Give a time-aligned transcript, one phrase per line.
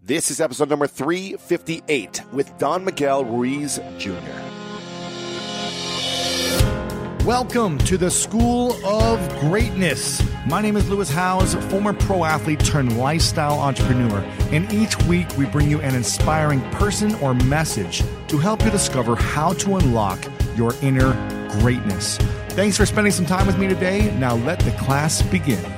[0.00, 4.12] This is episode number 358 with Don Miguel Ruiz Jr.
[7.26, 10.22] Welcome to the School of Greatness.
[10.46, 14.20] My name is Lewis Howes, former pro athlete turned lifestyle entrepreneur,
[14.52, 19.16] and each week we bring you an inspiring person or message to help you discover
[19.16, 20.20] how to unlock
[20.56, 21.12] your inner
[21.60, 22.18] greatness.
[22.50, 24.16] Thanks for spending some time with me today.
[24.16, 25.77] Now let the class begin.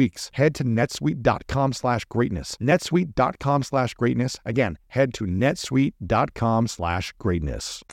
[0.01, 0.31] weeks.
[0.33, 2.57] Head to netsuite.com slash greatness.
[2.59, 4.37] netsuite.com slash greatness.
[4.43, 7.83] Again, head to netsuite.com slash greatness.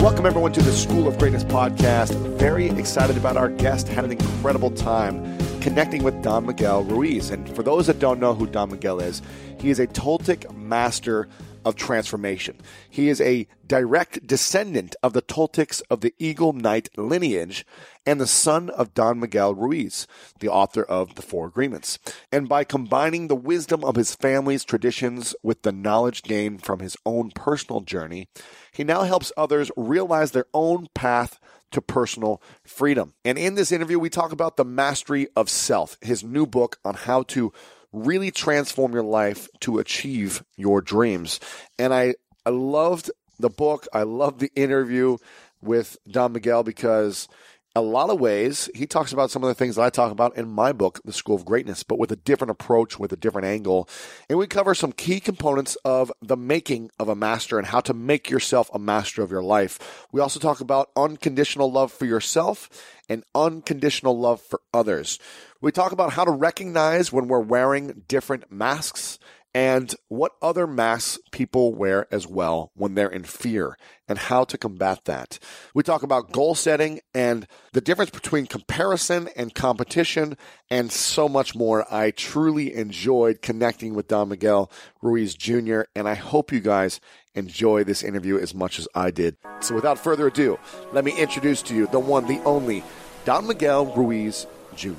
[0.00, 2.14] Welcome, everyone, to the School of Greatness podcast.
[2.38, 3.88] Very excited about our guest.
[3.88, 7.30] Had an incredible time connecting with Don Miguel Ruiz.
[7.30, 9.20] And for those that don't know who Don Miguel is,
[9.58, 11.28] he is a Toltec master
[11.66, 12.60] of transformation.
[12.88, 17.66] He is a direct descendant of the Toltecs of the Eagle Knight lineage
[18.06, 20.06] and the son of Don Miguel Ruiz,
[20.38, 21.98] the author of The Four Agreements.
[22.30, 26.96] And by combining the wisdom of his family's traditions with the knowledge gained from his
[27.04, 28.28] own personal journey,
[28.70, 31.40] he now helps others realize their own path
[31.72, 33.14] to personal freedom.
[33.24, 36.94] And in this interview, we talk about the mastery of self, his new book on
[36.94, 37.52] how to
[37.96, 41.40] really transform your life to achieve your dreams.
[41.78, 42.14] And I,
[42.44, 43.86] I loved the book.
[43.92, 45.16] I loved the interview
[45.62, 47.28] with Don Miguel because
[47.74, 50.36] a lot of ways he talks about some of the things that I talk about
[50.36, 53.46] in my book, The School of Greatness, but with a different approach, with a different
[53.46, 53.86] angle.
[54.30, 57.92] And we cover some key components of the making of a master and how to
[57.92, 60.06] make yourself a master of your life.
[60.10, 62.70] We also talk about unconditional love for yourself
[63.10, 65.18] and unconditional love for others.
[65.60, 69.18] We talk about how to recognize when we're wearing different masks
[69.56, 74.58] and what other masks people wear as well when they're in fear and how to
[74.58, 75.38] combat that.
[75.72, 80.36] We talk about goal setting and the difference between comparison and competition
[80.70, 81.86] and so much more.
[81.90, 84.70] I truly enjoyed connecting with Don Miguel
[85.00, 85.84] Ruiz Jr.
[85.94, 87.00] and I hope you guys
[87.34, 89.38] enjoy this interview as much as I did.
[89.60, 90.58] So without further ado,
[90.92, 92.84] let me introduce to you the one, the only
[93.24, 94.46] Don Miguel Ruiz
[94.76, 94.90] Jr.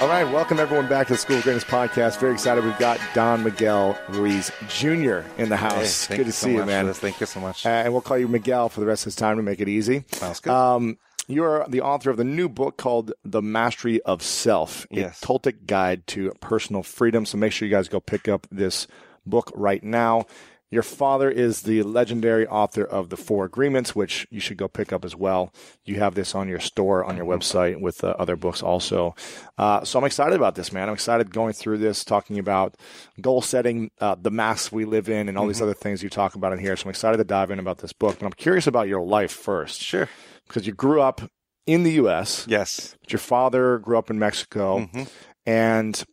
[0.00, 2.20] All right, welcome everyone back to the School of Greatness podcast.
[2.20, 2.64] Very excited.
[2.64, 5.22] We've got Don Miguel Ruiz Jr.
[5.38, 6.06] in the house.
[6.06, 6.92] Hey, good to you so see you, man.
[6.94, 7.66] Thank you so much.
[7.66, 9.68] Uh, and we'll call you Miguel for the rest of this time to make it
[9.68, 10.04] easy.
[10.12, 10.52] Sounds good.
[10.52, 15.20] Um, you're the author of the new book called The Mastery of Self, a Yes.
[15.20, 17.26] Toltec guide to personal freedom.
[17.26, 18.86] So make sure you guys go pick up this
[19.26, 20.26] book right now.
[20.70, 24.92] Your father is the legendary author of The Four Agreements, which you should go pick
[24.92, 25.50] up as well.
[25.86, 29.14] You have this on your store, on your website, with uh, other books also.
[29.56, 30.88] Uh, so I'm excited about this, man.
[30.88, 32.74] I'm excited going through this, talking about
[33.20, 36.34] goal setting, uh, the masks we live in, and all these other things you talk
[36.34, 36.76] about in here.
[36.76, 38.18] So I'm excited to dive in about this book.
[38.18, 39.80] But I'm curious about your life first.
[39.80, 40.08] Sure.
[40.46, 41.22] Because you grew up
[41.66, 42.94] in the U.S., Yes.
[43.00, 45.08] but your father grew up in Mexico, Mhm.
[45.46, 46.04] and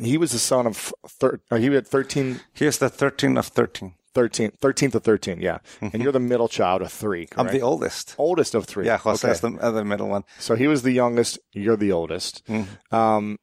[0.00, 3.94] he was the son of, thir- uh, he had 13 Here's the 13 of 13.
[4.14, 5.58] 13, 13th of 13, yeah.
[5.80, 8.14] And you're the middle child of three, I'm the oldest.
[8.16, 8.86] oldest of three.
[8.86, 9.32] Yeah, Jose Okay.
[9.32, 10.22] is the, uh, the middle one.
[10.38, 12.46] So he was the youngest, you're the oldest.
[12.46, 12.66] Mhm.
[12.92, 13.38] Um,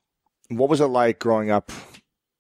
[0.47, 1.73] what was it like growing up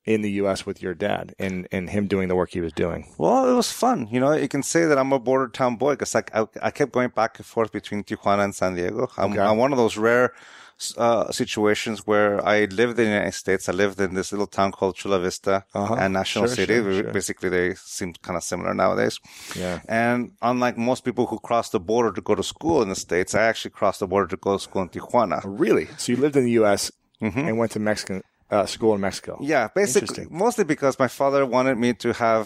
[0.05, 0.65] in the U.S.
[0.65, 3.13] with your dad and, and him doing the work he was doing?
[3.17, 4.07] Well, it was fun.
[4.09, 6.71] You know, you can say that I'm a border town boy because like I, I
[6.71, 9.09] kept going back and forth between Tijuana and San Diego.
[9.17, 9.41] I'm, Okay.
[9.41, 10.31] I'm one of those rare
[10.97, 13.69] uh, situations where I lived in the United States.
[13.69, 15.95] I lived in this little town called Chula Vista Uh-huh.
[16.01, 16.75] and National Sure, City.
[16.81, 17.13] sure, sure.
[17.19, 19.15] Basically, they seem kind of similar nowadays.
[19.55, 19.79] Yeah.
[19.87, 23.35] And unlike most people who cross the border to go to school in the States,
[23.35, 25.41] I actually crossed the border to go to school in Tijuana.
[25.45, 25.87] Really?
[25.97, 26.91] So you lived in the U.S.
[27.21, 27.47] Mhm.
[27.47, 29.37] and went to Mexican uh, school in Mexico?
[29.53, 32.43] Yeah, basically, mostly because my father wanted me to have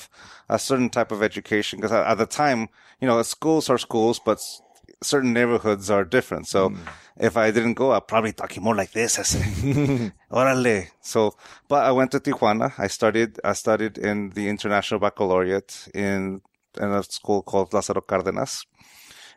[0.50, 1.80] a certain type of education.
[1.80, 2.60] Because at the time,
[3.02, 4.40] you know, schools are schools, but
[5.06, 6.48] certain neighborhoods are different.
[6.48, 6.78] So Hmm.
[7.28, 9.20] if I didn't go, I'd probably talking more like this.
[9.20, 9.24] I
[10.32, 10.88] Orale.
[11.02, 11.36] So,
[11.68, 12.74] but I went to Tijuana.
[12.78, 16.42] I studied, I studied in the International Baccalaureate in,
[16.82, 18.66] in a school called Lázaro Cárdenas.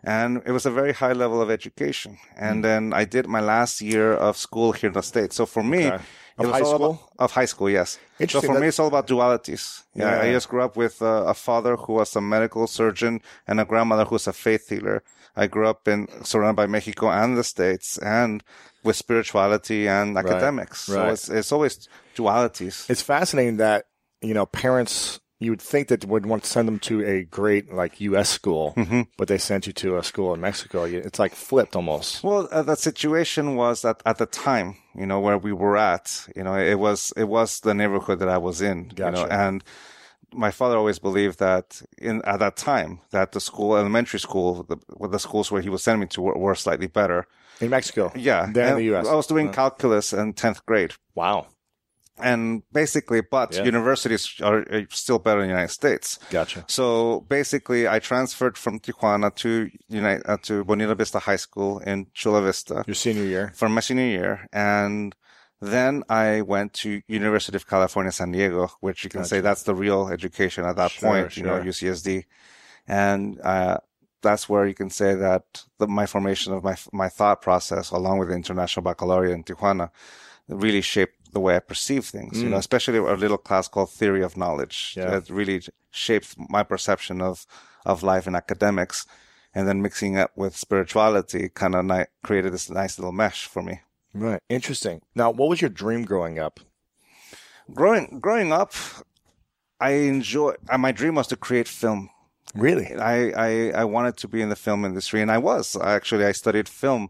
[0.04, 2.18] And it was a very high level of education.
[2.36, 5.36] And then I did my last year of school here in the States.
[5.36, 6.04] So for me, Okay.
[6.38, 6.74] Of high school?
[6.92, 7.98] about- of high school, yes.
[8.28, 9.82] So for that- me, it's all about dualities.
[9.94, 10.22] Yeah, Yeah.
[10.28, 13.64] I just grew up with uh, a father who was a medical surgeon and a
[13.64, 15.02] grandmother who's a faith healer.
[15.36, 18.42] I grew up in surrounded by Mexico and the States, and
[18.82, 20.84] with spirituality and academics.
[20.84, 21.12] So right.
[21.12, 22.88] it's it's always dualities.
[22.90, 23.86] It's fascinating that,
[24.20, 27.72] you know, parents, you would think that would want to send them to a great,
[27.72, 28.28] like, U.S.
[28.28, 29.02] school, Mm-hmm.
[29.16, 30.82] but they sent you to a school in Mexico.
[30.84, 32.24] It's like flipped almost.
[32.24, 36.26] Well, uh, the situation was that at the time, you know, where we were at,
[36.34, 39.32] you know, it was it was the neighborhood that I was in, you know, Gotcha.
[39.32, 39.64] and
[40.32, 45.08] my father always believed that in at that time that the school, elementary school, the,
[45.08, 47.26] the schools where he was sending me to were, were slightly better.
[47.60, 48.12] In Mexico.
[48.14, 49.08] Yeah, Than in the U.S.
[49.08, 49.54] I was doing uh-huh.
[49.54, 51.46] calculus in tenth grade, Wow.
[52.20, 53.64] And basically, but Yeah.
[53.64, 56.18] universities are uh, still better in the United States.
[56.30, 56.64] Gotcha.
[56.68, 62.06] So basically, I transferred from Tijuana to United, uh, to Bonita Vista High School in
[62.14, 63.52] Chula Vista Your senior year.
[63.54, 65.14] for my senior year, and
[65.60, 69.74] then I went to University of California, San Diego, which you can say that's the
[69.74, 71.58] real education at that Sure, point, you know.
[71.60, 72.24] UCSD,
[72.86, 73.78] and uh,
[74.22, 75.42] that's where you can say that
[75.78, 79.90] the, my formation of my my thought process, along with the International Baccalaureate in Tijuana,
[80.48, 82.42] really shaped the way I perceive things.
[82.42, 84.96] You know, especially a little class called Theory of Knowledge Mm.
[84.96, 85.10] Yeah.
[85.10, 87.46] that really shaped my perception of
[87.84, 89.06] of life and academics.
[89.54, 93.62] And then mixing it with spirituality kind of ni- created this nice little mesh for
[93.62, 93.80] me.
[94.14, 94.40] Right.
[94.48, 95.00] Interesting.
[95.14, 96.60] Now, what was your dream growing up?
[97.74, 98.72] growing growing up,
[99.80, 100.54] I enjoy.
[100.68, 102.10] Uh, my dream was to create film.
[102.54, 102.94] Really?
[102.94, 106.24] I, I I wanted to be in the film industry, and I was actually.
[106.24, 107.08] I studied film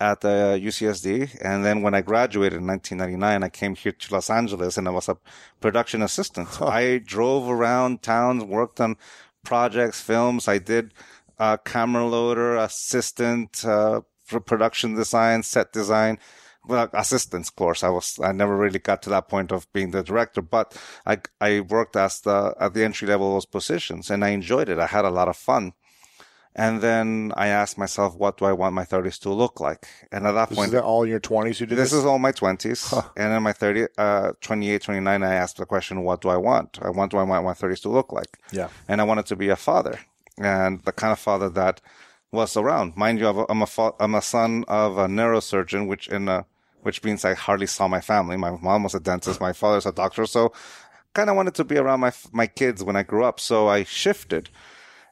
[0.00, 4.28] at the UCSD, and then when I graduated in 1999, I came here to Los
[4.28, 5.16] Angeles, and I was a
[5.60, 6.60] production assistant.
[6.62, 8.96] I drove around towns, worked on
[9.44, 10.48] projects, films.
[10.48, 10.92] I did
[11.38, 16.18] uh, camera loader, assistant, uh, for production design, set design
[16.66, 17.82] well, assistants course.
[17.82, 20.76] I was, I never really got to that point of being the director, but
[21.06, 24.68] I, I worked as the, at the entry level of those positions and I enjoyed
[24.68, 24.78] it.
[24.78, 25.72] I had a lot of fun.
[26.58, 29.86] And then I asked myself, what do I want my 30s to look like?
[30.10, 31.98] And at that This point, is all in your 20s you did this this?
[32.00, 32.80] is all my 20s.
[33.14, 36.78] And in my 30, uh, 28, 29, I asked the question, what do I want?
[36.80, 38.38] I want, do I want my 30s to look like?
[38.52, 38.68] yeah.
[38.88, 39.98] and I wanted to be a father
[40.38, 41.82] and the kind of father that
[42.32, 42.96] was around.
[42.96, 46.26] Mind you, I'm a, I'm a, fa- I'm a son of a neurosurgeon, which in
[46.28, 46.46] a,
[46.80, 48.36] which means I hardly saw my family.
[48.38, 49.40] My mom was a dentist.
[49.42, 50.24] My father's a doctor.
[50.24, 50.52] So
[51.12, 53.40] kind of wanted to be around my, my kids when I grew up.
[53.40, 54.48] So I shifted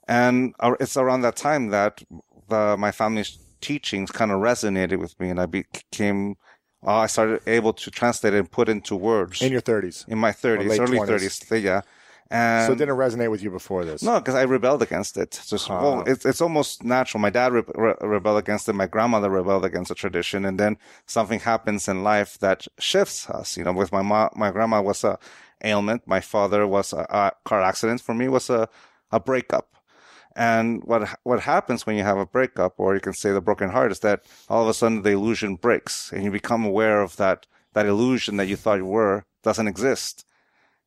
[0.09, 2.03] and it's around that time that
[2.49, 6.37] the, my family's teachings kind of resonated with me and I became,
[6.87, 10.07] uh, I started able to translate it and put into words In your 30s.
[10.09, 11.47] in my 30s, early 20s.
[11.51, 11.63] 30s.
[11.63, 11.81] Yeah.
[12.31, 14.03] And so it didn't resonate with you before this?
[14.03, 15.37] no, because I rebelled against it.
[15.39, 17.21] It's Just, well, it's, it's almost natural.
[17.21, 18.73] My dad re- re- rebelled against it.
[18.73, 20.45] My grandmother rebelled against the tradition.
[20.47, 23.57] And then something happens in life that shifts us.
[23.59, 25.19] You know, with my mom, my grandma was a
[25.63, 26.03] ailment.
[26.07, 28.01] My father was a, a car accident.
[28.01, 28.69] For me was a,
[29.13, 29.69] a breakup.
[30.37, 33.71] And what, what happens when you have a breakup, or you can say the broken
[33.71, 37.17] heart, is that all of a sudden the illusion breaks and you become aware of
[37.17, 40.25] that, that illusion that you thought you were doesn't exist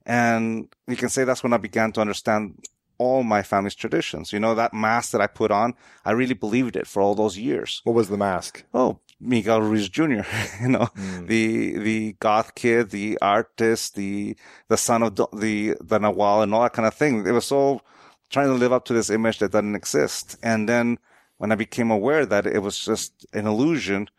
[0.05, 2.65] And you can say that's when I began to understand
[2.97, 4.33] all my family's traditions.
[4.33, 5.75] You know, that mask that I put on,
[6.05, 7.81] I really believed it for all those years.
[7.83, 8.63] What was the mask?
[8.73, 10.03] Oh, Miguel Ruiz Jr.,
[10.61, 11.27] you know, mm.
[11.27, 14.35] the, the goth kid, the artist, the,
[14.69, 17.27] the son of the, the Nawal and all that kind of thing.
[17.27, 17.81] It was all
[18.29, 20.37] trying to live up to this image that doesn't exist.
[20.43, 20.99] And then
[21.37, 24.09] when I became aware that it was just an illusion,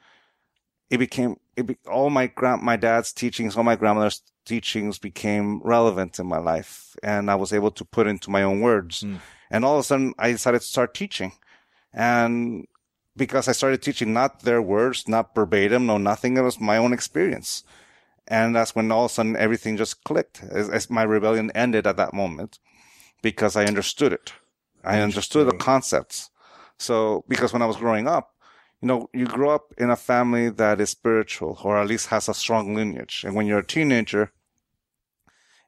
[0.90, 5.60] it became, it be, all my grand, my dad's teachings, all my grandmother's teachings became
[5.62, 6.96] relevant in my life.
[7.02, 9.02] And I was able to put into my own words.
[9.02, 9.18] Mm.
[9.50, 11.32] And all of a sudden I decided to start teaching.
[11.92, 12.66] And
[13.16, 16.92] because I started teaching not their words, not verbatim, no nothing, it was my own
[16.92, 17.64] experience.
[18.26, 21.86] And that's when all of a sudden everything just clicked as, as my rebellion ended
[21.86, 22.58] at that moment
[23.22, 24.32] because I understood it.
[24.84, 26.30] I understood the concepts.
[26.78, 28.34] So, because when I was growing up,
[28.80, 32.28] you know, you grow up in a family that is spiritual or at least has
[32.28, 33.24] a strong lineage.
[33.26, 34.32] And when you're a teenager,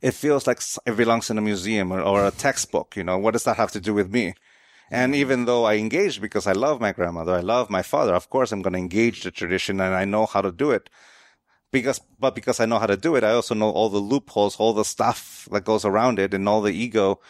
[0.00, 2.97] it feels like it belongs in a museum or, or, a textbook.
[2.97, 4.35] You know, what does that have to do with me?
[4.90, 5.21] And mm-hmm.
[5.21, 8.52] even though I engage because I love my grandmother, I love my father, of course
[8.52, 10.88] I'm going to engage the tradition and I know how to do it.
[11.73, 14.57] Because, but because I know how to do it, I also know all the loopholes,
[14.57, 17.21] all the stuff that goes around it and all the ego.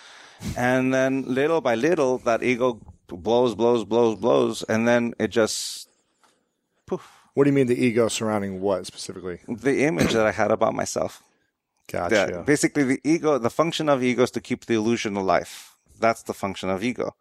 [0.56, 5.88] And then little by little, that ego blows, blows, blows, blows, and then it just
[6.86, 7.06] poof.
[7.34, 9.40] What do you mean the ego surrounding what specifically?
[9.46, 11.22] The image that I had about myself.
[11.90, 12.44] Gotcha.
[12.46, 15.76] basically, the ego, the function of ego is to keep the illusion alive.
[15.98, 17.16] That's the function of ego.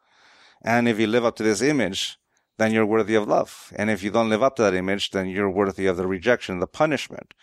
[0.61, 2.18] And if you live up to this image,
[2.59, 3.73] then you're worthy of love.
[3.75, 6.59] And if you don't live up to that image, then you're worthy of the rejection,
[6.59, 7.33] the punishment.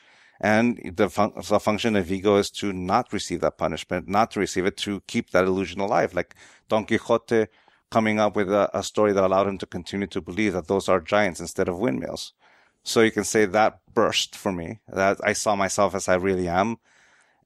[0.40, 4.40] And the, fun- the function of ego is to not receive that punishment, not to
[4.40, 6.14] receive it, to keep that illusion alive.
[6.14, 6.34] Like
[6.68, 7.46] Don Quixote
[7.90, 10.88] coming up with a, a story that allowed him to continue to believe that those
[10.88, 12.34] are giants instead of windmills.
[12.82, 16.48] So you can say that burst for me, that I saw myself as I really
[16.48, 16.76] am.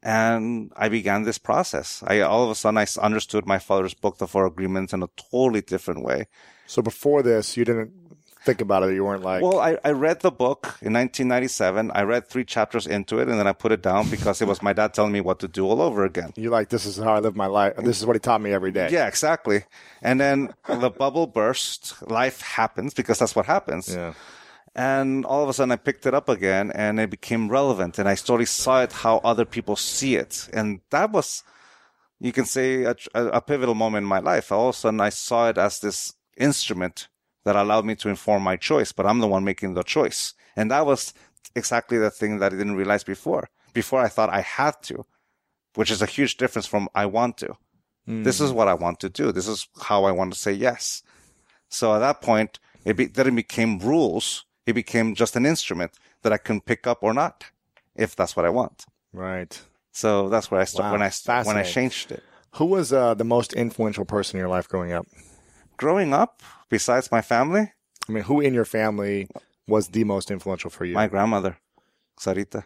[0.02, 2.02] And I began this process.
[2.06, 5.08] I all of a sudden I understood my father's book, The Four Agreements, in a
[5.30, 6.26] totally different way.
[6.70, 7.90] So before this, you didn't
[8.44, 8.94] think about it.
[8.94, 9.42] You weren't like.
[9.42, 11.90] Well, I, I read the book in 1997.
[11.92, 14.62] I read three chapters into it and then I put it down because it was
[14.62, 16.32] my dad telling me what to do all over again.
[16.36, 17.74] You're like, this is how I live my life.
[17.74, 18.88] This is what he taught me every day.
[18.92, 19.64] Yeah, exactly.
[20.00, 22.08] And then the bubble burst.
[22.08, 23.92] Life happens because that's what happens.
[23.92, 24.14] Yeah.
[24.72, 28.08] And all of a sudden I picked it up again and it became relevant and
[28.08, 30.48] I slowly saw it how other people see it.
[30.52, 31.42] And that was,
[32.20, 34.52] you can say a, a pivotal moment in my life.
[34.52, 37.08] All of a sudden I saw it as this instrument
[37.44, 40.34] that allowed me to inform my choice, but I'm the one making the choice.
[40.56, 41.14] And that was
[41.54, 43.48] exactly the thing that I didn't realize before.
[43.72, 45.06] Before I thought I had to,
[45.74, 47.56] which is a huge difference from I want to.
[48.08, 48.24] Mm.
[48.24, 49.32] This is what I want to do.
[49.32, 51.02] This is how I want to say yes.
[51.68, 54.44] So at that point, it be, then it became rules.
[54.66, 57.44] It became just an instrument that I can pick up or not,
[57.94, 58.84] if that's what I want.
[59.12, 59.60] Right.
[59.92, 60.98] So that's where I started wow.
[60.98, 62.22] when I when I changed it.
[62.54, 65.06] Who was uh, the most influential person in your life growing up?
[65.80, 67.72] Growing up, besides my family?
[68.06, 69.28] I mean, who in your family
[69.66, 70.92] was the most influential for you?
[70.92, 71.56] My grandmother,
[72.18, 72.64] Sarita.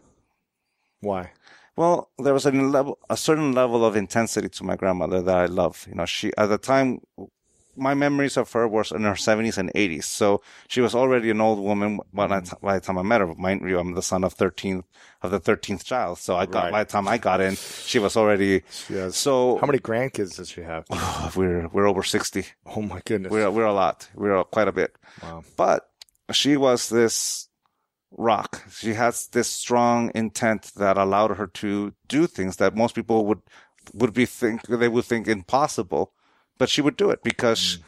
[1.01, 1.31] Why?
[1.77, 5.47] Well, there was a level, a certain level of intensity to my grandmother that I
[5.47, 5.87] love.
[5.89, 7.03] You know, she at the time
[7.77, 10.05] my memories of her was in her 70s and 80s.
[10.05, 12.61] So she was already an old woman by, mm.
[12.61, 13.35] by the time I met her.
[13.35, 14.85] Mind you, I'm the son of 13th,
[15.23, 16.19] of the 13th child.
[16.19, 16.73] So I got, right.
[16.73, 18.63] by the time I got in, she was already,
[19.11, 19.59] so.
[19.59, 20.85] How many grandkids does she have?
[21.37, 22.45] we're, we're over 60.
[22.67, 23.31] Oh my goodness.
[23.31, 24.09] We're, we're a lot.
[24.15, 24.97] We're quite a bit.
[25.23, 25.45] Wow.
[25.57, 25.89] But
[26.33, 27.49] she was this
[28.17, 28.63] rock.
[28.71, 33.43] She has this strong intent that allowed her to do things that most people would,
[33.93, 36.13] would be think, they would think impossible
[36.59, 37.83] but she would do it because mm.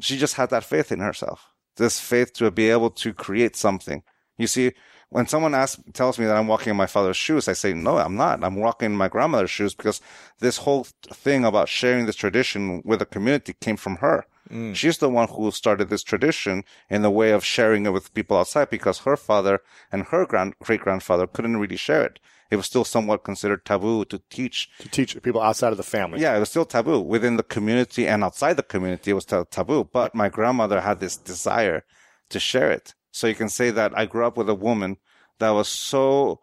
[0.00, 1.48] she just had that faith in herself.
[1.76, 4.02] This faith to be able to create something.
[4.38, 4.72] You see,
[5.08, 7.98] when someone asks, tells me that I'm walking in my father's shoes, I say, no,
[7.98, 8.42] I'm not.
[8.42, 10.00] I'm walking in my grandmother's shoes because
[10.40, 14.24] this whole thing about sharing this tradition with the community came from her.
[14.50, 14.74] Mm.
[14.74, 18.38] She's the one who started this tradition in the way of sharing it with people
[18.38, 19.60] outside because her father
[19.90, 22.18] and her grand, great grandfather couldn't really share it
[22.52, 24.68] it was still somewhat considered taboo to teach.
[24.80, 26.20] To teach people outside of the family.
[26.20, 29.10] Yeah, it was still taboo within the community and outside the community.
[29.10, 29.88] It was taboo.
[29.90, 31.86] But my grandmother had this desire
[32.28, 32.94] to share it.
[33.10, 34.98] So you can say that I grew up with a woman
[35.38, 36.40] that was so,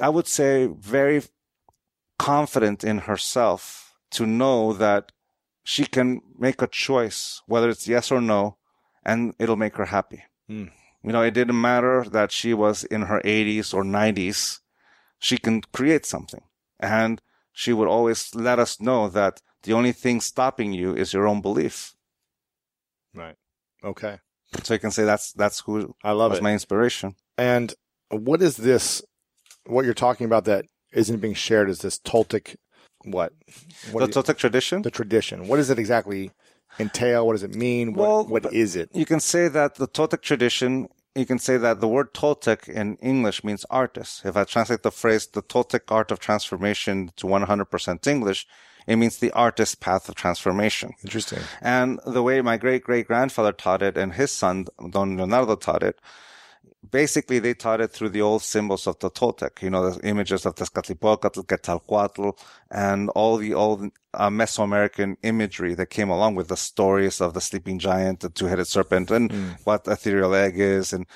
[0.00, 1.24] I would say, very
[2.16, 5.10] confident in herself to know that
[5.64, 8.58] she can make a choice, whether it's yes or no,
[9.04, 10.22] and it'll make her happy.
[10.48, 10.70] Mm.
[11.02, 14.60] You know, it didn't matter that she was in her 80s or 90s
[15.26, 16.42] she can create something.
[16.78, 17.14] And
[17.52, 21.40] she would always let us know that the only thing stopping you is your own
[21.40, 21.94] belief.
[23.14, 23.36] Right.
[23.82, 24.18] Okay.
[24.62, 26.42] So you can say that's that's who I love was it.
[26.42, 27.14] my inspiration.
[27.38, 27.68] And
[28.10, 29.02] what is this?
[29.66, 32.56] What you're talking about that isn't being shared is this Toltec
[33.04, 33.32] what?
[33.92, 34.82] what the do you- tradition.
[34.82, 35.48] the tradition.
[35.48, 36.30] What does it exactly
[36.78, 37.26] entail?
[37.26, 37.94] What does it mean?
[37.94, 38.90] What, Well, what but- it?
[38.94, 42.96] you can say that the Toltec tradition, you can say that the word Toltec in
[42.96, 44.24] English means artist.
[44.24, 48.46] If I translate the phrase the Toltec art of transformation to 100% English,
[48.86, 50.94] it means the artist's path of transformation.
[51.02, 51.40] Interesting.
[51.60, 55.82] And the way my great great grandfather taught it and his son, Don Leonardo, taught
[55.82, 55.98] it,
[56.90, 60.46] basically they taught it through the old symbols of the Toltec, you know, the images
[60.46, 62.38] of Tezcatlipoca, Quetzalcoatl,
[62.70, 67.40] and all the old uh, Mesoamerican imagery that came along with the stories of the
[67.40, 69.32] sleeping giant, the two-headed serpent, and
[69.64, 70.92] what ethereal egg is.
[70.92, 71.06] And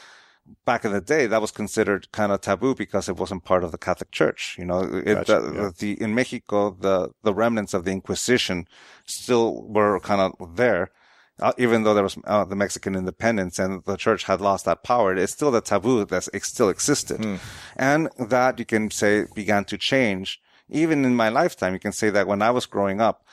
[0.65, 3.73] back in the day, that was considered kind of taboo because it wasn't part of
[3.73, 4.57] the Catholic Church.
[4.59, 5.71] You know, it, Gotcha, the, yeah.
[5.79, 8.67] the, in Mexico, the, the remnants of the Inquisition
[9.07, 10.91] still were kind of there.
[11.41, 14.83] Uh, even though there was uh, the Mexican independence and the church had lost that
[14.83, 17.23] power, it's still the taboo that still existed.
[17.23, 17.37] Hmm.
[17.77, 20.41] And that you can say began to change.
[20.71, 23.25] Even in my lifetime, you can say that when I was growing up,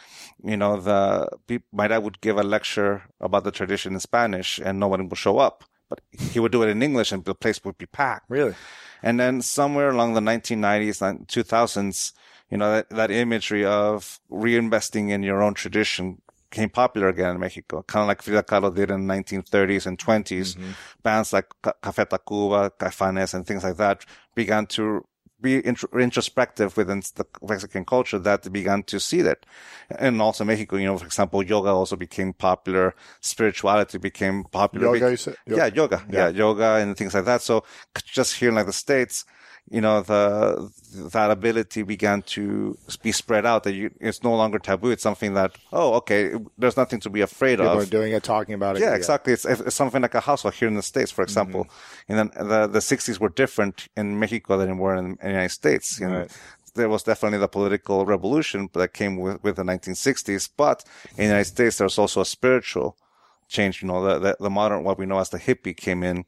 [0.43, 1.29] you know, the
[1.73, 5.17] my dad would give a lecture about the tradition in Spanish and no one would
[5.17, 5.63] show up.
[5.89, 8.25] But he would do it in English and the place would be packed.
[8.29, 8.55] Really?
[9.03, 12.13] And then somewhere along the 1990s, and 2000s,
[12.49, 16.21] you know, that, that imagery of reinvesting in your own tradition
[16.55, 19.97] became popular again in Mexico, kind of like Frida Kahlo did in the 1930s and
[19.99, 20.55] 20s.
[20.55, 20.71] Mm-hmm.
[21.03, 25.05] Bands like Ca- Café Tacuba, Caifanes, and things like that began to
[25.41, 29.45] be intro- introspective within the Mexican culture that began to see that.
[29.89, 32.95] And also Mexico, you know, for example, yoga also became popular.
[33.19, 34.95] Spirituality became popular.
[34.95, 35.35] Yoga, you said?
[35.45, 36.05] yeah, yoga.
[36.09, 36.19] Yeah.
[36.19, 36.29] Yeah.
[36.29, 37.41] yoga and things like that.
[37.41, 37.65] So
[38.05, 39.25] just here in like the States,
[39.69, 40.71] you know, the,
[41.11, 44.91] that ability began to be spread out that you, it's no longer taboo.
[44.91, 47.65] It's something that, oh, okay, there's nothing to be afraid of.
[47.65, 48.81] People are doing it, talking about it.
[48.81, 49.33] Yeah, exactly.
[49.33, 51.65] It's, it's something like a household here in the States, for example.
[52.09, 52.13] Mm-hmm.
[52.13, 55.49] In the, the, the 60s were different in Mexico than were in, in the United
[55.49, 55.99] States.
[55.99, 56.31] You know, Right.
[56.75, 61.23] there was definitely the political revolution that came with, with the 1960s, but in the
[61.23, 62.97] United States, there was also a spiritual
[63.47, 63.81] change.
[63.81, 66.25] You know, the, the, the modern, what we know as the hippie came in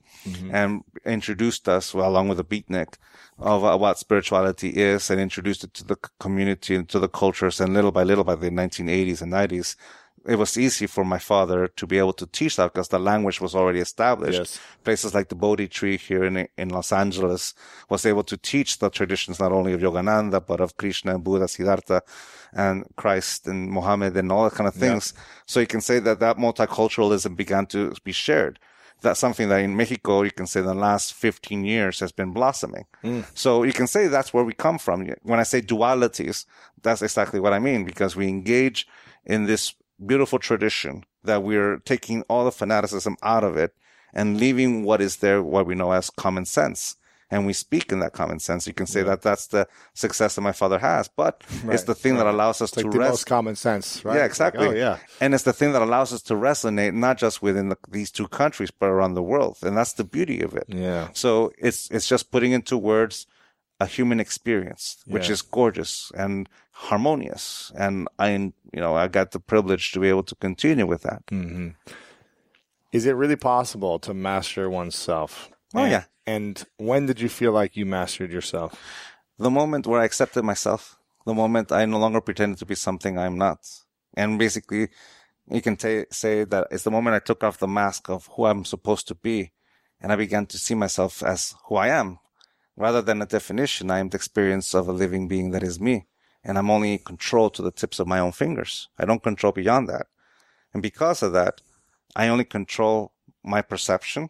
[0.51, 2.95] and introduced us, well, along with the beatnik,
[3.39, 7.59] of uh, what spirituality is and introduced it to the community and to the cultures.
[7.61, 9.75] And little by little, by the 1980s and 90s,
[10.27, 13.39] it was easy for my father to be able to teach that because the language
[13.39, 14.39] was already established.
[14.39, 14.59] Yes.
[14.83, 17.53] Places like the Bodhi tree here in, in Los Angeles
[17.89, 21.47] was able to teach the traditions not only of Yogananda, but of Krishna and Buddha,
[21.47, 22.01] Siddhartha
[22.53, 25.13] and Christ and Mohammed and all that kind of things.
[25.45, 28.59] So you can say that that multiculturalism began to be shared.
[29.01, 32.85] That's something that in Mexico, you can say the last 15 years has been blossoming.
[33.03, 33.25] Mm.
[33.35, 35.07] So you can say that's where we come from.
[35.21, 36.45] When I say dualities,
[36.81, 38.87] that's exactly what I mean because we engage
[39.25, 43.75] in this beautiful tradition that we're taking all the fanaticism out of it
[44.13, 46.95] and leaving what is there, what we know as common sense.
[47.29, 48.65] And we speak in that common sense.
[48.67, 52.15] You can say that that's the success that my father has, but it's the thing
[52.15, 53.11] that allows us It's like to the rest.
[53.11, 54.15] most common sense, right?
[54.15, 54.67] Yeah, It's like, exactly.
[54.67, 54.97] oh, yeah.
[55.19, 58.29] And it's the thing that allows us to resonate not just within the, these two
[58.29, 59.57] countries, but around the world.
[59.61, 60.65] And that's the beauty of it.
[60.69, 61.09] Yeah.
[61.13, 63.27] So it's, it's just putting into words
[63.81, 65.33] a human experience, which Yeah.
[65.33, 67.73] is gorgeous and harmonious.
[67.77, 71.25] And I, you know, I got the privilege to be able to continue with that.
[71.27, 71.69] Mm-hmm.
[72.93, 75.49] Is it really possible to master oneself?
[75.75, 76.03] Oh, And- yeah.
[76.27, 78.79] And when did you feel like you mastered yourself?
[79.39, 83.17] the moment where I accepted myself, the moment I no longer pretended to be something
[83.17, 83.59] I'm not.
[84.15, 84.89] And basically,
[85.49, 88.45] you can ta say that it's the moment I took off the mask of who
[88.45, 89.51] I'm supposed to be
[90.01, 92.19] and I began to see myself as who I am.
[92.75, 96.05] Rather than a definition, I am the experience of a living being that is me.
[96.43, 98.89] And I'm only in control to the tips of my own fingers.
[98.97, 100.07] I don't control beyond that.
[100.73, 101.61] And because of that,
[102.15, 103.13] I only control
[103.43, 104.29] my perception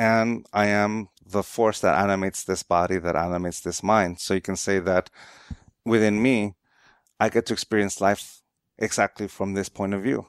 [0.00, 4.18] and I am the force that animates this body, that animates this mind.
[4.18, 5.10] So you can say that
[5.84, 6.54] within me,
[7.20, 8.40] I get to experience life
[8.78, 10.24] exactly from this point of view.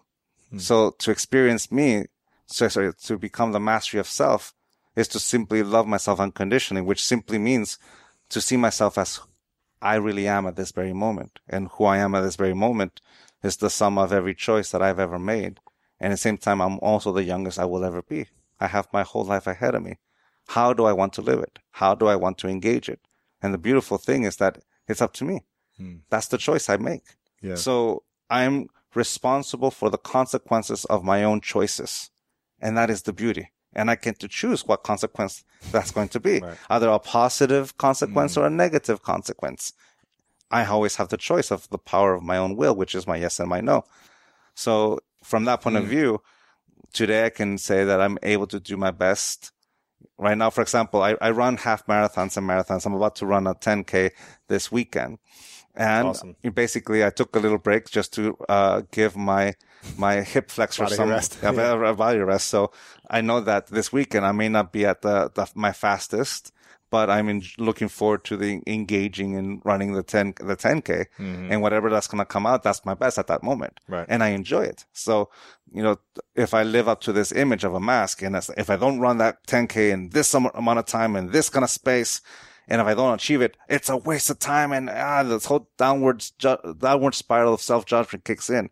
[0.50, 0.58] Hmm.
[0.58, 2.08] So to experience me,
[2.48, 4.54] so sorry, to become the mastery of self
[4.98, 7.80] is to simply love myself unconditionally, which simply means
[8.28, 9.22] to see myself as
[9.82, 11.40] I really am at this very moment.
[11.48, 13.00] And who I am at this very moment
[13.42, 15.62] is the sum of every choice that I've ever made.
[15.98, 18.28] And at the same time, I'm also the youngest I will ever be.
[18.62, 19.98] I have my whole life ahead of me.
[20.50, 21.60] How do I want to live it?
[21.72, 23.02] How do I want to engage it?
[23.42, 25.42] And the beautiful thing is that it's up to me.
[25.78, 25.96] Hmm.
[26.10, 27.04] That's the choice I make.
[27.42, 27.56] Yeah.
[27.56, 32.12] So I'm responsible for the consequences of my own choices.
[32.60, 33.52] And that is the beauty.
[33.74, 36.40] And I get to choose what consequence that's going to be.
[36.42, 36.58] Right.
[36.70, 38.42] Either a positive consequence hmm.
[38.42, 39.74] or a negative consequence.
[40.52, 43.16] I always have the choice of the power of my own will, which is my
[43.16, 43.86] yes and my no.
[44.54, 45.90] So from that point of hmm.
[45.90, 46.22] view,
[46.94, 49.52] today I can say that I'm able to do my best
[50.18, 52.86] Right now, for example, I, I run half marathons and marathons.
[52.86, 54.12] I'm about to run a 10K
[54.48, 55.18] this weekend.
[55.76, 56.36] And Awesome.
[56.54, 59.56] basically, I took a little break just to uh, give my
[59.98, 61.40] my hip flexor Body some rest.
[61.44, 62.50] a- a body rest.
[62.50, 62.72] So
[63.10, 66.52] I know that this weekend I may not be at the, the my fastest,
[66.92, 71.62] but I'm in, looking forward to the engaging and running the 10 the 10k and
[71.64, 72.62] whatever that's going to come out.
[72.62, 73.94] That's my best at that moment, Mm-hmm.
[73.94, 74.06] Right.
[74.10, 74.86] and I enjoy it.
[74.94, 75.30] So
[75.74, 75.98] you know,
[76.36, 79.18] if I live up to this image of a mask, and if I don't run
[79.18, 82.22] that 10k in this amount of time in this kind of space.
[82.68, 85.68] And if I don't achieve it, it's a waste of time, and ah, this whole
[85.78, 88.70] downward ju- downward spiral of self judgment kicks in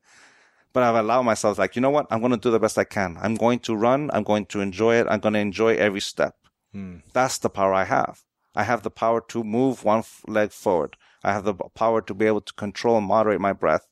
[0.72, 2.06] but I've allowed myself like, you know what?
[2.12, 3.18] I'm going to do the best I can.
[3.20, 4.12] I'm going to run.
[4.14, 5.08] I'm going to enjoy it.
[5.10, 6.36] I'm going to enjoy every step.
[6.74, 6.98] Hmm.
[7.14, 8.22] That's the power I have.
[8.56, 10.98] I have the power to move one leg forward.
[11.24, 13.88] I have the power to be able to control and moderate my breath.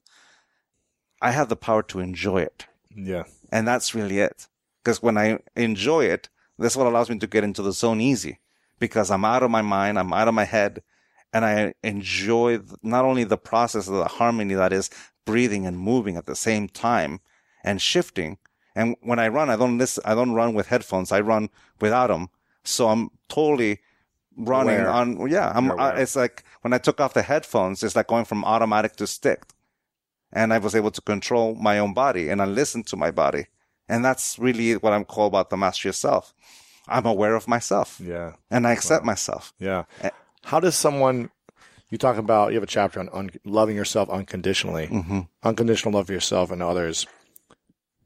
[1.22, 2.68] I have the power to enjoy it.
[2.96, 3.24] Yeah.
[3.52, 4.48] And that's really it.
[4.84, 8.40] Because when I enjoy it, that's what allows me to get into the zone easy
[8.80, 10.00] because I'm out of my mind.
[10.00, 10.82] I'm out of my head
[11.34, 14.90] and I enjoy not only the process of the harmony that is
[15.26, 17.20] breathing and moving at the same time
[17.64, 18.38] and shifting.
[18.76, 21.12] And when I run, I don't listen, I don't run with headphones.
[21.12, 22.30] I run without them.
[22.68, 23.80] So I'm totally
[24.36, 24.90] running Aware.
[24.90, 28.26] on, yeah, I'm, I, it's like when I took off the headphones, it's like going
[28.26, 29.44] from automatic to stick
[30.32, 33.48] and I was able to control my own body and I listened to my body.
[33.90, 36.34] And that's really what I'm called about the mastery of self.
[36.88, 38.34] I'm aware of myself Yeah.
[38.52, 39.54] and I accept myself.
[39.60, 39.86] Yeah.
[40.44, 41.30] How does someone,
[41.90, 45.20] you talk about, you have a chapter on un, loving yourself unconditionally, Mm-hmm.
[45.44, 47.08] unconditional love for yourself and others.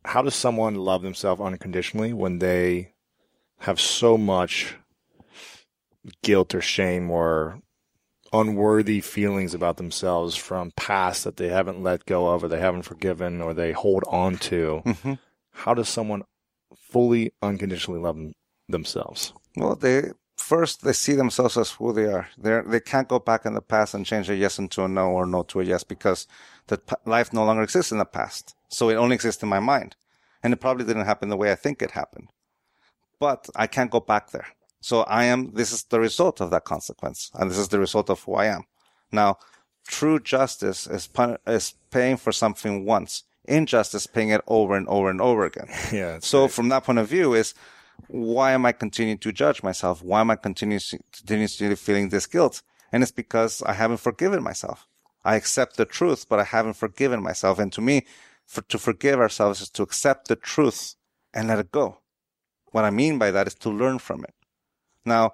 [0.05, 2.93] How does someone love themselves unconditionally when they
[3.61, 4.75] have so much
[6.23, 7.59] guilt or shame or
[8.33, 12.83] unworthy feelings about themselves from past that they haven't let go of or they haven't
[12.83, 14.81] forgiven or they hold on to?
[14.85, 15.19] Mhm.
[15.51, 16.23] How does someone
[16.89, 18.33] fully unconditionally love them,
[18.69, 19.33] themselves?
[19.55, 22.27] Well, they first they see themselves as who they are.
[22.37, 25.11] They they can't go back in the past and change a yes into a no
[25.11, 26.25] or no to a yes because
[26.67, 28.55] the p- life no longer exists in the past.
[28.69, 29.97] So it only exists in my mind,
[30.41, 32.29] and it probably didn't happen the way I think it happened.
[33.21, 34.47] But I can't go back there.
[34.81, 35.53] So I am.
[35.53, 38.47] This is the result of that consequence, and this is the result of who I
[38.47, 38.63] am.
[39.11, 39.37] Now,
[39.87, 43.23] true justice is pun- is paying for something once.
[43.45, 45.69] Injustice, paying it over and over and over again.
[45.93, 46.17] Yeah.
[46.21, 46.51] So great.
[46.55, 47.53] from that point of view is
[48.07, 50.03] why am I continuing to judge myself?
[50.03, 52.63] Why am I continuously, continuously feeling this guilt?
[52.91, 54.87] And it's because I haven't forgiven myself.
[55.23, 57.59] I accept the truth, but I haven't forgiven myself.
[57.59, 58.05] And to me,
[58.45, 60.95] for, to forgive ourselves is to accept the truth
[61.33, 62.00] and let it go.
[62.71, 64.33] What I mean by that is to learn from it.
[65.05, 65.33] Now,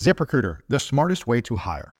[0.01, 1.93] ZipRecruiter, the smartest way to hire.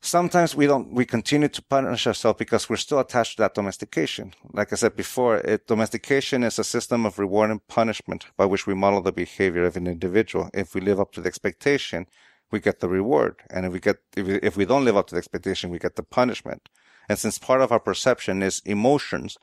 [0.00, 4.32] Sometimes we don't, we continue to punish ourselves because we're still attached to that domestication.
[4.52, 8.68] Like I said before, it, domestication is a system of reward and punishment by which
[8.68, 10.50] we model the behavior of an individual.
[10.54, 12.06] If we live up to the expectation,
[12.52, 13.40] we get the reward.
[13.50, 15.80] And if we get, if we, if we don't live up to the expectation, we
[15.80, 16.68] get the punishment.
[17.08, 19.36] And since part of our perception is emotions,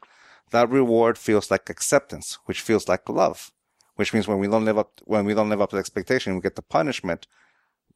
[0.52, 3.52] that reward feels like acceptance, which feels like love,
[3.98, 6.36] which means when we don't live up, when we don't live up to the expectation,
[6.36, 7.28] we get the punishment.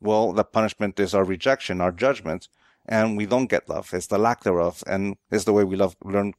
[0.01, 2.47] Well, the punishment is our rejection, our judgment,
[2.85, 3.93] and we don't get love.
[3.93, 6.33] It's the lack thereof, and it's the way we love, learn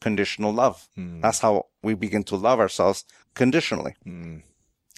[0.00, 0.88] conditional love.
[0.96, 1.20] Hmm.
[1.20, 3.94] That's how we begin to love ourselves conditionally.
[4.02, 4.38] Hmm.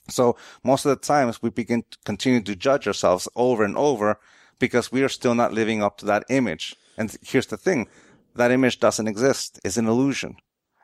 [0.09, 4.19] So most of the times we begin to continue to judge ourselves over and over
[4.59, 6.75] because we are still not living up to that image.
[6.97, 7.89] And here's the thing.
[8.35, 9.61] That image doesn't exist.
[9.65, 10.37] It's an illusion.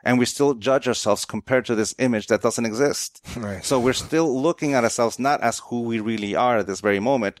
[0.03, 3.25] And we still judge ourselves compared to this image that doesn't exist.
[3.37, 3.63] Right.
[3.63, 6.99] So we're still looking at ourselves not as who we really are at this very
[6.99, 7.39] moment.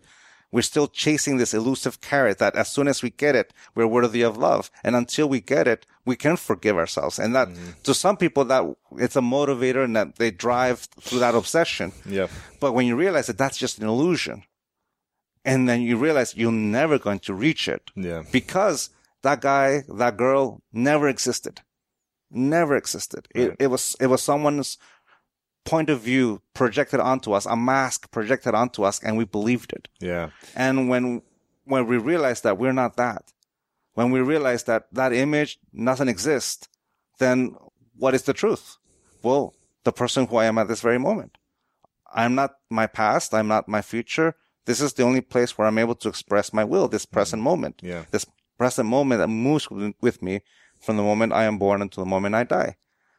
[0.51, 4.21] We're still chasing this elusive carrot that as soon as we get it, we're worthy
[4.21, 4.69] of love.
[4.83, 7.17] And until we get it, we can forgive ourselves.
[7.17, 7.81] And that, mm.
[7.83, 8.63] to some people, that
[8.97, 11.91] it's a motivator and that they drive through that obsession.
[12.07, 12.27] Yeah.
[12.59, 14.43] But when you realize that that's just an illusion,
[15.43, 18.23] and then you realize you're never going to reach it Yeah.
[18.31, 18.89] because
[19.23, 21.61] that guy, that girl never existed.
[22.33, 23.27] Never existed.
[23.33, 24.77] It, it was, it was someone's
[25.65, 29.87] point of view projected onto us, a mask projected onto us, and we believed it.
[29.99, 30.31] Yeah.
[30.55, 31.21] And when,
[31.65, 33.31] when we realize that we're not that,
[33.93, 36.67] when we realize that that image nothing exists,
[37.19, 37.55] then
[37.95, 38.77] what is the truth?
[39.21, 41.37] Well, the person who I am at this very moment.
[42.13, 43.33] I'm not my past.
[43.33, 44.35] I'm not my future.
[44.65, 47.13] This is the only place where I'm able to express my will, this mm-hmm.
[47.13, 47.81] present moment.
[47.83, 48.05] Yeah.
[48.11, 48.25] This
[48.57, 50.41] present moment that moves with me
[50.83, 52.75] from the moment I am born until the moment I die.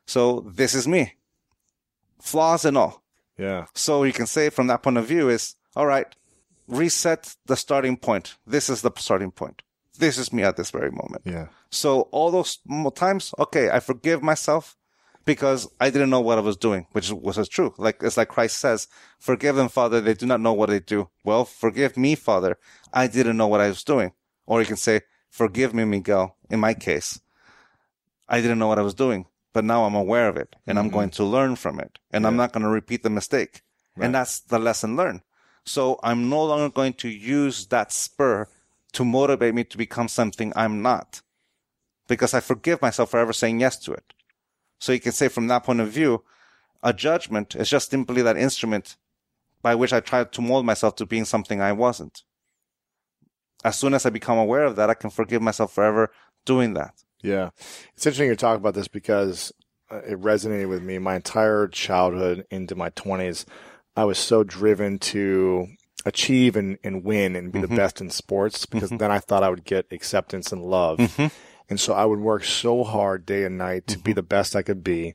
[0.06, 1.14] So this is me.
[2.20, 3.02] Flaws and all.
[3.38, 3.66] Yeah.
[3.74, 6.06] So you can say from that point of view is, all right,
[6.68, 8.36] reset the starting point.
[8.46, 9.62] This is the starting point.
[9.98, 11.22] This is me at this very moment.
[11.24, 11.48] Yeah.
[11.70, 12.58] So all those
[12.94, 14.76] times, okay, I forgive myself
[15.24, 17.74] because I didn't know what I was doing, which was true.
[17.78, 20.00] Like, it's like Christ says, forgive them, Father.
[20.00, 21.08] They do not know what they do.
[21.24, 22.58] Well, forgive me, Father.
[22.92, 24.12] I didn't know what I was doing.
[24.46, 25.00] Or you can say,
[25.30, 26.36] forgive me, Miguel.
[26.50, 27.20] In my case,
[28.28, 30.86] I didn't know what I was doing, but now I'm aware of it and I'm
[30.86, 30.94] mm-hmm.
[30.94, 33.62] going to learn from it and I'm not going to repeat the mistake.
[33.96, 35.20] And that's the lesson learned.
[35.64, 38.48] So I'm no longer going to use that spur
[38.92, 41.22] to motivate me to become something I'm not
[42.08, 44.12] because I forgive myself for ever saying yes to it.
[44.78, 46.24] So you can say from that point of view,
[46.82, 48.96] a judgment is just simply that instrument
[49.62, 52.22] by which I tried to mold myself to being something I wasn't.
[53.64, 56.10] As soon as I become aware of that, I can forgive myself forever
[56.44, 57.02] doing that.
[57.24, 57.50] Yeah.
[57.94, 59.52] It's interesting you talk about this because
[59.90, 60.98] uh, it resonated with me.
[60.98, 63.46] My entire childhood into my 20s,
[63.96, 65.68] I was so driven to
[66.04, 67.76] achieve and, and win and be the mm-hmm.
[67.76, 68.98] best in sports because mm-hmm.
[68.98, 70.98] then I thought I would get acceptance and love.
[70.98, 71.26] Mm-hmm.
[71.70, 74.60] And so I would work so hard day and night to be the best I
[74.62, 75.14] could be.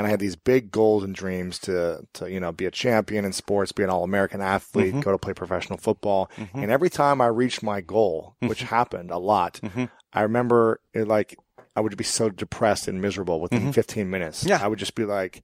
[0.00, 3.26] And I had these big goals and dreams to, to, you know, be a champion
[3.26, 5.00] in sports, be an all American athlete, mm-hmm.
[5.00, 6.30] go to play professional football.
[6.38, 6.62] Mm-hmm.
[6.62, 8.48] And every time I reached my goal, mm-hmm.
[8.48, 9.60] which happened a lot,
[10.14, 11.36] I remember it like
[11.76, 14.42] I would be so depressed and miserable within 15 minutes.
[14.42, 14.58] Yeah.
[14.62, 15.42] I would just be like,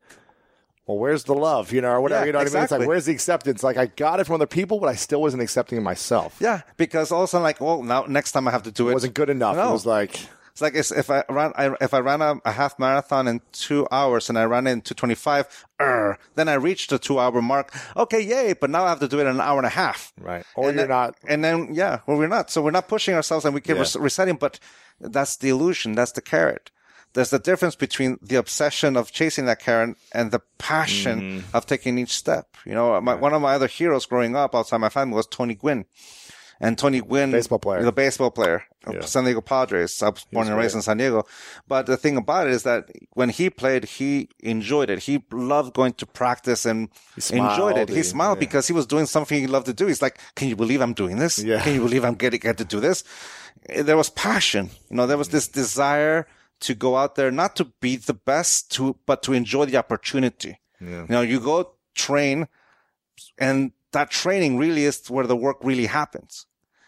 [0.87, 2.63] well, where's the love, you know, or whatever, Yeah, you know what I mean?
[2.63, 2.79] It's exactly.
[2.79, 3.63] like, where's the acceptance?
[3.63, 6.39] Like, I got it from other people, but I still wasn't accepting it myself.
[6.41, 8.89] Yeah, because all of a sudden, like, well, now next time I have to do
[8.89, 8.95] It it.
[8.95, 9.57] wasn't good enough.
[9.57, 9.69] No.
[9.69, 10.19] It was like,
[10.57, 13.43] It's like it's, if I ran, I, if I ran a, a half marathon in
[13.53, 17.43] two hours and I ran it in 225, er, then I reached the two hour
[17.43, 17.75] mark.
[17.95, 18.55] Okay, yay.
[18.55, 20.15] But now I have to do it in an hour and a half.
[20.19, 20.47] right.
[20.55, 22.51] Or and you're then, not, And then, yeah, well, we're not.
[22.51, 23.83] So we're not pushing ourselves and we keep Yeah.
[23.83, 24.59] res- resetting, but
[24.99, 25.95] that's the illusion.
[25.95, 26.71] That's the carrot.
[27.13, 31.55] There's the difference between the obsession of chasing that carrot and the passion Mm-hmm.
[31.57, 32.57] of taking each step.
[32.65, 35.55] You know, my, one of my other heroes growing up outside my family was Tony
[35.55, 35.85] Gwynn.
[36.59, 37.83] And Tony Gwynn, Baseball player.
[37.83, 39.03] the baseball player, Yeah.
[39.03, 40.03] San Diego Padres.
[40.03, 41.27] I was born and raised in San Diego.
[41.69, 45.01] But the thing about it is that when he played, he enjoyed it.
[45.01, 46.89] He loved going to practice and
[47.31, 47.91] enjoyed it.
[47.91, 48.47] He smiled yeah.
[48.47, 49.87] because he was doing something he loved to do.
[49.87, 51.39] He's like, can you believe I'm doing this?
[51.39, 51.61] Yeah.
[51.61, 53.05] Can you believe I'm getting get to do this?
[53.69, 54.71] There was passion.
[54.89, 56.27] You know, there was this desire
[56.61, 60.59] to go out there, not to be the best, to but to enjoy the opportunity.
[60.81, 62.49] You know, you go train,
[63.39, 66.47] and that training really is where the work really happens.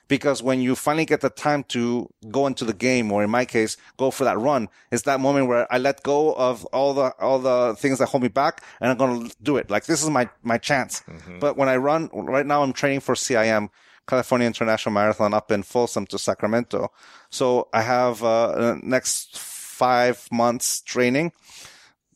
[0.09, 3.45] Because when you finally get the time to go into the game, or in my
[3.45, 7.13] case, go for that run, it's that moment where I let go of all the,
[7.21, 9.71] all the things that hold me back and I'm going to do it.
[9.71, 11.03] Like this is my, my chance.
[11.41, 13.69] But when I run, right now I'm training for CIM,
[14.07, 16.91] California International Marathon up in Folsom to Sacramento.
[17.29, 21.33] So I have, uh, next five months training.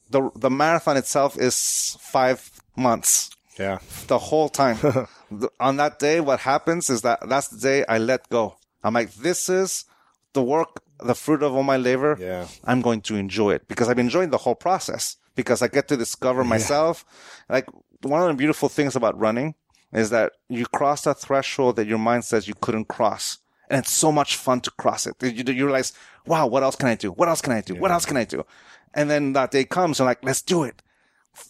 [0.09, 3.79] The, the marathon itself is five months Yeah.
[4.07, 4.79] the whole time.
[5.61, 8.57] On that day, what happens is that that's the day I let go.
[8.83, 9.85] I'm like, this is
[10.33, 12.17] the work, the fruit of all my labor.
[12.19, 12.47] Yeah.
[12.65, 15.97] I'm going to enjoy it because I've enjoying the whole process because I get to
[15.97, 17.05] discover myself.
[17.49, 17.67] Like
[18.03, 19.55] one of the beautiful things about running
[19.93, 23.39] is that you cross that threshold that your mind says you couldn't cross.
[23.69, 25.17] And it's so much fun to cross it.
[25.23, 25.93] You, you realize,
[26.27, 27.11] wow, what else can I do?
[27.13, 27.75] What else can I do?
[27.75, 28.45] What else can I do?
[28.93, 30.82] And then that day comes and like, let's do it.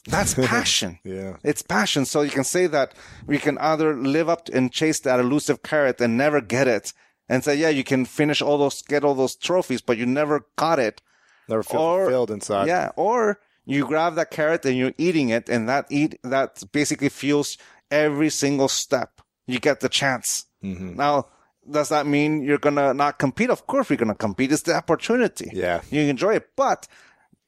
[0.07, 0.99] That's passion.
[1.05, 1.37] Yeah.
[1.43, 2.05] It's passion.
[2.05, 2.95] So you can say that
[3.27, 6.93] we can either live up and chase that elusive carrot and never get it
[7.29, 10.47] and say, yeah, you can finish all those, get all those trophies, but you never
[10.57, 11.03] got it.
[11.49, 12.69] Never feel Or- fulfilled inside.
[12.69, 12.91] Yeah.
[12.97, 17.59] Or you grab that carrot and you're eating it and that eat, that basically fuels
[17.91, 19.21] every single step.
[19.47, 20.47] You get the chance.
[20.63, 20.97] Mm-hmm.
[20.97, 21.27] Now,
[21.69, 23.51] does that mean you're going to not compete?
[23.51, 24.51] Of course we're going to compete.
[24.53, 25.51] It's the opportunity.
[25.53, 25.83] Yeah.
[25.91, 26.51] You enjoy it.
[26.57, 26.87] But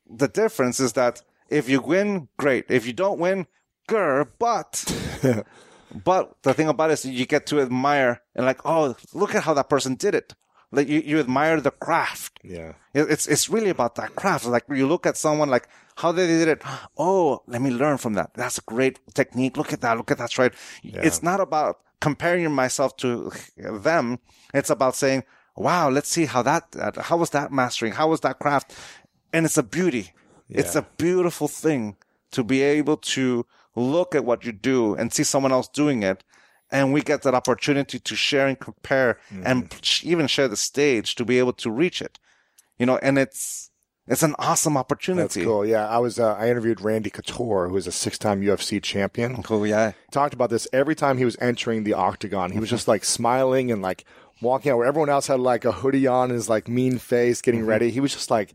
[0.08, 2.64] the difference is that if you win, great.
[2.68, 3.46] If you don't win,
[3.88, 4.84] grr, but,
[6.04, 9.44] but the thing about it is you get to admire and like, oh, look at
[9.44, 10.34] how that person did it.
[10.72, 12.40] Like you, you admire the craft.
[12.42, 12.72] Yeah.
[12.94, 14.44] It- It's it's really about that craft.
[14.46, 16.62] Like you look at someone like how they did it.
[16.98, 18.34] Oh, let me learn from that.
[18.34, 19.56] That's a great technique.
[19.56, 19.96] Look at that.
[19.96, 20.54] Look at that stride.
[20.82, 24.18] It's not about comparing myself to them.
[24.52, 25.22] It's about saying,
[25.56, 26.74] "Wow, let's see how that-
[27.08, 27.92] How was that mastering?
[27.92, 28.74] How was that craft?"
[29.32, 30.12] And it's a beauty.
[30.48, 31.96] It's a beautiful thing
[32.32, 36.22] to be able to look at what you do and see someone else doing it.
[36.70, 40.08] And we get that opportunity to share and compare and mm-hmm.
[40.08, 42.18] even share the stage to be able to reach it
[42.78, 43.70] you know, and it's
[44.06, 45.22] it's an awesome opportunity.
[45.22, 45.64] That's cool.
[45.64, 45.88] Yeah.
[45.88, 49.36] I was, uh, I interviewed Randy Couture, who is a six time UFC champion.
[49.38, 49.92] Oh, cool, yeah.
[50.10, 52.50] talked about this every time he was entering the octagon.
[52.50, 52.76] He was mm-hmm.
[52.76, 54.04] just like smiling and like
[54.42, 57.40] walking out where everyone else had like a hoodie on and his like mean face
[57.40, 57.70] getting mm-hmm.
[57.70, 57.90] ready.
[57.90, 58.54] He was just like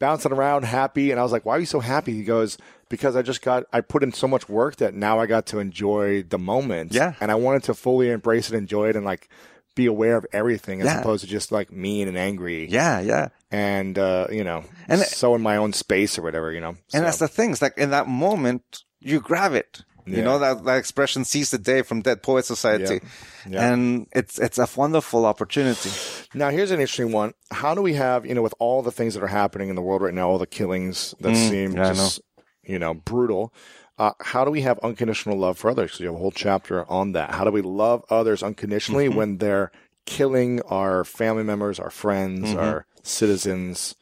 [0.00, 1.12] bouncing around happy.
[1.12, 2.12] And I was like, why are you so happy?
[2.14, 2.58] He goes,
[2.88, 5.60] because I just got, I put in so much work that now I got to
[5.60, 6.92] enjoy the moment.
[6.92, 7.14] Yeah.
[7.20, 9.28] And I wanted to fully embrace it, enjoy it, and like
[9.76, 11.00] be aware of everything as Yeah.
[11.00, 12.66] opposed to just like mean and angry.
[12.68, 13.28] Yeah, yeah.
[13.52, 16.70] And, uh, you know, And- so in my own space or whatever, you know.
[16.70, 17.52] And So- that's the thing.
[17.52, 19.82] It's like in that moment, you grab it.
[20.06, 23.00] You know, that, that expression seize the day from Dead Poet Society.
[23.48, 23.72] Yeah.
[23.72, 25.90] And it's, it's a wonderful opportunity.
[26.34, 27.34] Now, here's an interesting one.
[27.50, 29.82] How do we have, you know, with all the things that are happening in the
[29.82, 32.20] world right now, all the killings that seem Mm, yeah, I just,
[32.64, 33.52] you know, brutal,
[33.98, 35.90] uh, how do we have unconditional love for others?
[35.92, 37.30] 'Cause you have a whole chapter on that.
[37.34, 39.16] How do we love others unconditionally Mm-hmm.
[39.16, 39.70] when they're
[40.06, 42.58] killing our family members, our friends, Mm-hmm.
[42.58, 43.94] our citizens?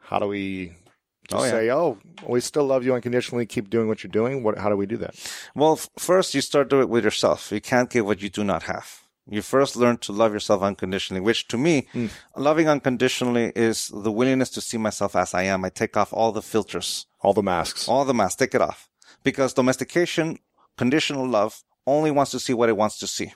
[0.00, 0.74] How do we
[1.28, 1.50] just Oh, yeah.
[1.50, 4.42] say, oh, we still love you unconditionally, keep doing what you're doing?
[4.42, 5.14] What, how do we do that?
[5.54, 7.50] Well, first you start doing it with yourself.
[7.52, 9.00] You can't give what you do not have.
[9.26, 12.06] You first learn to love yourself unconditionally, which to me, hmm.
[12.36, 15.64] loving unconditionally is the willingness to see myself as I am.
[15.64, 17.06] I take off all the filters.
[17.20, 17.88] All the masks.
[17.88, 18.90] all the masks, take it off.
[19.22, 20.38] Because domestication,
[20.76, 23.32] conditional love, only wants to see what it wants to see.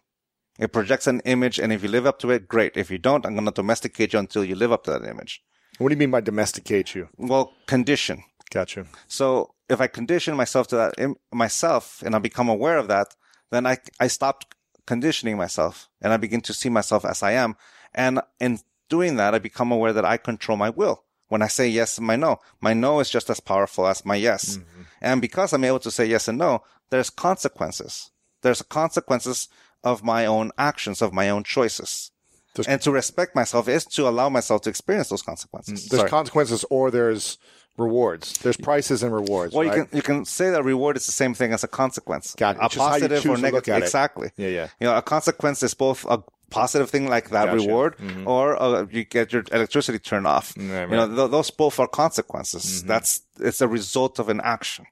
[0.59, 2.77] It projects an image, and if you live up to it, great.
[2.77, 5.42] If you don't, I'm going to domesticate you until you live up to that image.
[5.78, 7.08] What do you mean by domesticate you?
[7.16, 8.24] Well, condition.
[8.50, 8.86] Gotcha.
[9.06, 13.14] So if I condition myself to that myself, and I become aware of that,
[13.50, 14.54] then I I stop
[14.86, 17.56] conditioning myself, and I begin to see myself as I am.
[17.94, 21.04] And in doing that, I become aware that I control my will.
[21.28, 24.16] When I say yes and my no, my no is just as powerful as my
[24.16, 24.56] yes.
[24.56, 24.82] Mm-hmm.
[25.00, 28.10] And because I'm able to say yes and no, there's consequences.
[28.40, 29.48] There's consequences
[29.84, 32.10] of my own actions, of my own choices.
[32.59, 35.87] There's- and to respect myself is to allow myself to experience those consequences.
[35.88, 36.11] There's Sorry.
[36.11, 37.38] consequences or there's
[37.77, 38.33] rewards.
[38.38, 39.55] There's prices and rewards.
[39.55, 42.35] Well, you can you can say that reward is the same thing as a consequence.
[42.35, 42.62] Got it.
[42.62, 43.75] A It's just how you positive or negative.
[43.75, 43.85] at it.
[43.85, 44.31] Exactly.
[44.37, 44.68] Yeah, yeah.
[44.81, 47.59] You know, a consequence is both a positive thing like that Gotcha.
[47.59, 47.66] Mm-hmm.
[47.68, 47.94] reward,
[48.27, 50.55] or uh, you get your electricity turned off.
[50.57, 52.83] Right, You know, th- those both are consequences.
[52.85, 54.87] That's it's a result of an action,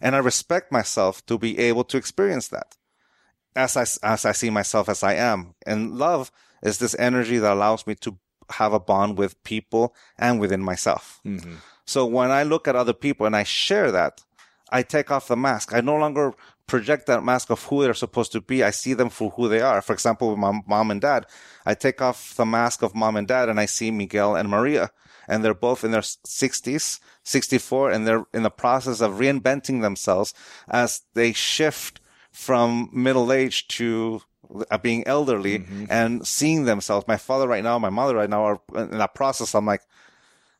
[0.00, 2.76] and I respect myself to be able to experience that
[3.54, 5.54] as I as I see myself as I am.
[5.66, 6.32] And love
[6.62, 8.18] is this energy that allows me to
[8.50, 11.20] have a bond with people and within myself.
[11.24, 11.56] Mm-hmm.
[11.84, 14.22] So when I look at other people and I share that,
[14.70, 15.74] I take off the mask.
[15.74, 16.32] I no longer
[16.66, 18.62] project that mask of who they're supposed to be.
[18.62, 19.82] I see them for who they are.
[19.82, 21.26] For example, with my mom and dad,
[21.66, 24.90] I take off the mask of mom and dad and I see Miguel and Maria.
[25.28, 30.34] And they're both in their 60s, 64, and they're in the process of reinventing themselves
[30.68, 32.00] as they shift
[32.32, 34.22] from middle age to
[34.82, 35.84] being elderly mm-hmm.
[35.88, 37.06] and seeing themselves.
[37.08, 39.54] My father right now, my mother right now are in that process.
[39.54, 39.82] I'm like,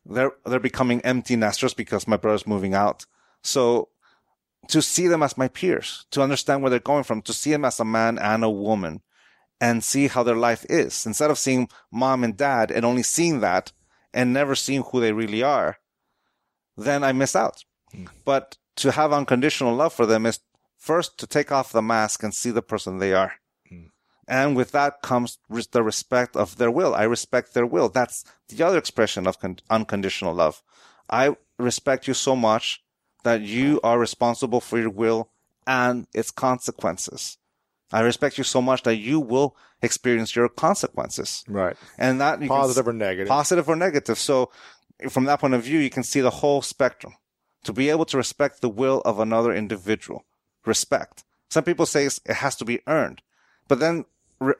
[0.05, 3.07] they're, they're becoming empty nesters because my brother's moving out.
[3.43, 3.89] So
[4.69, 7.65] to see them as my peers, to understand where they're going from, to see them
[7.65, 9.03] as a man and a woman
[9.61, 13.41] and see how their life is instead of seeing mom and dad and only seeing
[13.41, 13.73] that
[14.13, 15.79] and never seeing who they really are,
[16.77, 17.65] then I miss out.
[17.93, 18.07] Hmm.
[18.25, 20.41] But to have unconditional love for them is
[20.79, 23.35] first to take off the mask and see the person they are.
[24.29, 25.39] And with that comes
[25.73, 26.95] the respect of their will.
[26.95, 27.89] I respect their will.
[27.89, 30.63] That's the other expression of con- unconditional love.
[31.11, 32.83] I respect you so much
[33.25, 35.31] that you are responsible for your will
[35.67, 37.39] and its consequences.
[37.93, 41.45] I respect you so much that you will experience your consequences.
[41.47, 41.77] Right.
[41.99, 43.29] And that you can Positive or negative.
[43.29, 44.19] positive or negative.
[44.19, 44.51] So
[45.11, 47.15] from that point of view, you can see the whole spectrum.
[47.65, 50.25] To be able to respect the will of another individual,
[50.65, 51.23] respect.
[51.49, 53.23] Some people say it has to be earned,
[53.69, 54.05] but then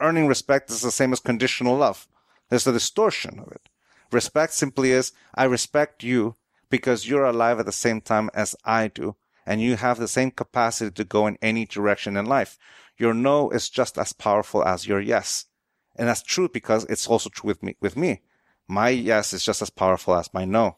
[0.01, 2.07] earning respect is the same as conditional love.
[2.49, 3.69] There's a distortion of it.
[4.11, 6.35] Respect simply is, I respect you
[6.69, 9.15] because you're alive at the same time as I do,
[9.45, 12.57] and you have the same capacity to go in any direction in life.
[12.97, 15.45] Your no is just as powerful as your yes.
[15.95, 18.21] And that's true because it's also true with me, with me.
[18.67, 20.77] My yes is just as powerful as my no.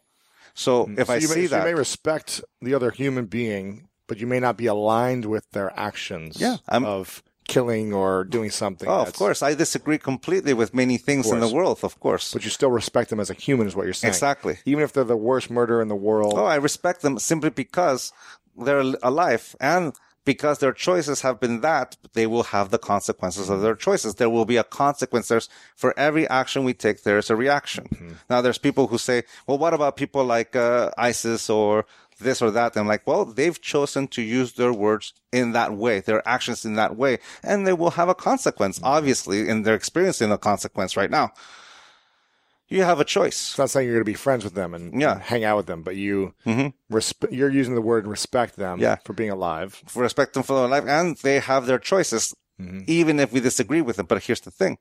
[0.53, 0.99] So mm-hmm.
[0.99, 4.17] if So I see may, so that, you may respect the other human being, but
[4.17, 8.87] you may not be aligned with their actions Yeah, I'm- of killing or doing something.
[8.89, 12.33] oh, of course, I disagree completely with many things in the world, of course.
[12.33, 14.13] But you still respect them as a human, is what you're saying.
[14.13, 14.57] Exactly.
[14.65, 16.33] Even if they're the worst murderer in the world.
[16.35, 18.11] Oh, I respect them simply because
[18.57, 19.93] they're alive and
[20.25, 24.15] because their choices have been that, they will have the consequences of their choices.
[24.15, 25.27] There will be a consequence.
[25.27, 28.17] There's, for every action we take, there is a reaction.
[28.27, 31.85] Now, there's people who say, well, what about people like uh, ISIS or
[32.19, 32.75] this or that?
[32.75, 36.65] And I'm like, well, they've chosen to use their words in that way, their actions
[36.65, 40.95] in that way, and they will have a consequence, obviously, and they're experiencing a consequence
[40.97, 41.31] right now.
[42.67, 43.51] You have a choice.
[43.51, 45.19] It's not saying you're going to be friends with them and, Yeah.
[45.19, 46.73] hang out with them, but you Mhm.
[46.91, 48.95] resp- you're using the word respect them Yeah.
[49.05, 49.83] for being alive.
[49.87, 52.33] for respect them for their life and they have their choices,
[52.87, 54.07] even if we disagree with them.
[54.07, 54.79] But here's the thing.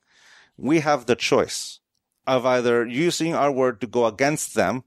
[0.57, 1.81] We have the choice
[2.27, 4.85] of either using our word to go against them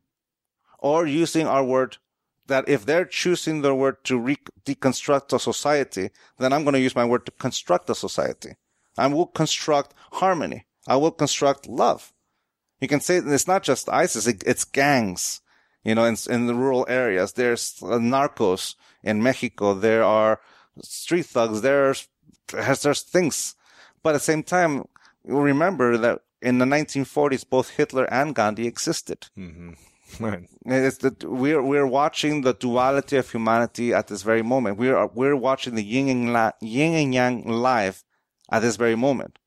[0.79, 1.97] or using our word
[2.47, 6.79] that if they're choosing their word to re- deconstruct a society, then I'm going to
[6.79, 8.55] use my word to construct a society.
[8.97, 10.65] I will construct harmony.
[10.87, 12.13] I will construct love.
[12.79, 15.41] You can say it's not just ISIS, it, it's gangs,
[15.83, 17.33] you know, in, in the rural areas.
[17.33, 19.73] There's narcos in Mexico.
[19.73, 20.39] There are
[20.81, 21.61] street thugs.
[21.61, 22.07] There's,
[22.47, 23.55] there's, things.
[24.03, 24.85] But at the same time,
[25.23, 29.27] remember that in the 1940s, both Hitler and Gandhi existed.
[29.35, 29.77] Right.
[30.65, 34.77] It's that we're we're watching the duality of humanity at this very moment.
[34.77, 38.03] We're we're watching the yin and la, yin and yang live
[38.49, 39.39] at this very moment,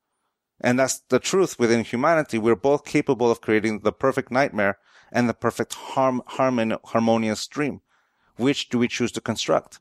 [0.60, 2.38] and that's the truth within humanity.
[2.38, 4.78] We're both capable of creating the perfect nightmare
[5.12, 7.80] and the perfect harm, harmon, harmonious dream.
[8.36, 9.80] Which do we choose to construct?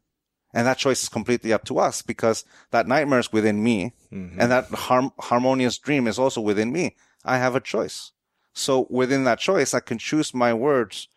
[0.53, 4.41] And that choice is completely up to us because that nightmare is within me, mm-hmm.
[4.41, 6.95] and that harm, harmonious dream is also within me.
[7.23, 8.11] I have a choice.
[8.53, 11.07] So within that choice, I can choose my words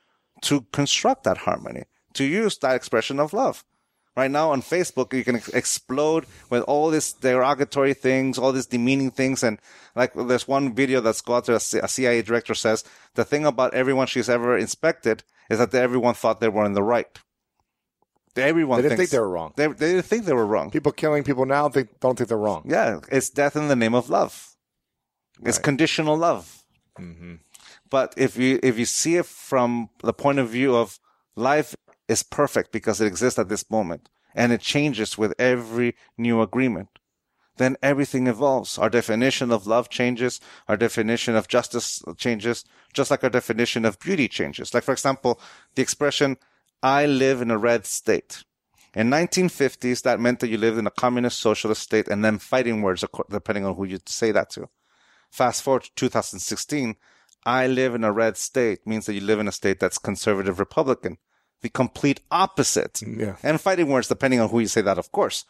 [0.43, 3.65] to construct that harmony, to use that expression of love.
[4.15, 8.67] Right now on Facebook, you can ex- explode with all these derogatory things, all these
[8.67, 9.43] demeaning things.
[9.43, 9.59] And
[9.97, 13.47] like there's one video that's got there, a C- a CIA director says the thing
[13.47, 17.19] about everyone she's ever inspected is that everyone thought they were in the right.
[18.37, 19.53] Everyone They didn't thinks- think they were wrong.
[19.57, 20.71] They, they didn't think they were wrong.
[20.71, 22.65] People killing people now think, don't think they're wrong.
[22.67, 24.55] Yeah, it's death in the name of love.
[25.45, 26.62] It's conditional love.
[26.99, 27.35] Mm-hmm.
[27.91, 30.99] But if you if you see it from the point of view of
[31.37, 31.75] life
[32.09, 36.89] is perfect because it exists at this moment and it changes with every new agreement,
[37.57, 38.79] then everything evolves.
[38.79, 40.41] Our definition of love changes.
[40.69, 44.73] Our definition of justice changes, just like our definition of beauty changes.
[44.73, 45.41] Like, for example,
[45.75, 46.39] the expression,
[46.83, 48.45] I live in a red state.
[48.95, 52.83] In 1950s, that meant that you lived in a communist socialist state and then fighting
[52.83, 54.69] words, depending on who you say that to.
[55.33, 56.95] Fast forward to 2016,
[57.47, 60.59] I live in a red state means that you live in a state that's conservative
[60.59, 61.17] Republican.
[61.63, 62.95] The complete opposite.
[62.95, 63.37] Mm, yeah.
[63.43, 65.47] And fighting words, depending on who you say that, of course.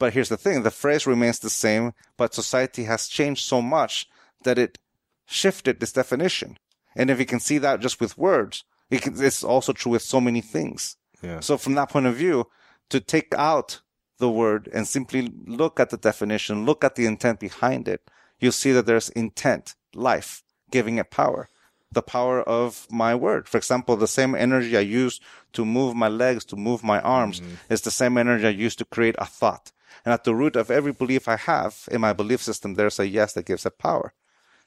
[0.00, 0.64] But here's the thing.
[0.64, 4.08] The phrase remains the same, but society has changed so much
[4.42, 4.78] that it
[5.24, 6.58] shifted this definition.
[6.96, 10.02] And if you can see that just with words, it can, it's also true with
[10.02, 10.96] so many things.
[11.22, 11.38] Yeah.
[11.38, 12.48] So from that point of view,
[12.90, 13.82] to take out
[14.18, 18.02] the word and simply look at the definition, look at the intent behind it,
[18.38, 21.48] you'll see that there's intent, life, giving it power.
[21.92, 23.48] The power of my word.
[23.48, 25.20] For example, the same energy I use
[25.52, 27.72] to move my legs, to move my arms, mm-hmm.
[27.72, 29.72] is the same energy I use to create a thought.
[30.04, 33.08] And at the root of every belief I have in my belief system, there's a
[33.08, 34.12] yes that gives it power.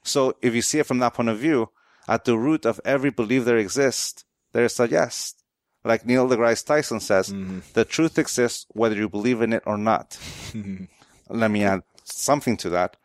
[0.02, 1.70] So if you see it from that point of view,
[2.08, 5.34] at the root of every belief there exists, there's a yes.
[5.84, 7.60] Like Neil deGrasse Tyson says, mm-hmm.
[7.72, 10.18] the truth exists whether you believe in it or not.
[11.28, 12.96] Let me add something to that.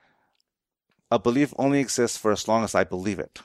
[1.12, 3.39] A belief only exists for as long as I believe it.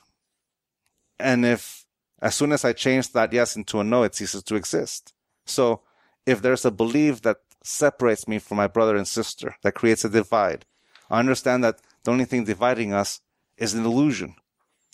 [1.18, 1.84] And if,
[2.22, 5.12] as soon as I change that yes into a no, it ceases to exist.
[5.44, 5.82] So
[6.26, 10.08] if there's a belief that separates me from my brother and sister, that creates a
[10.08, 10.64] divide,
[11.10, 13.20] I understand that the only thing dividing us
[13.58, 14.36] is an illusion,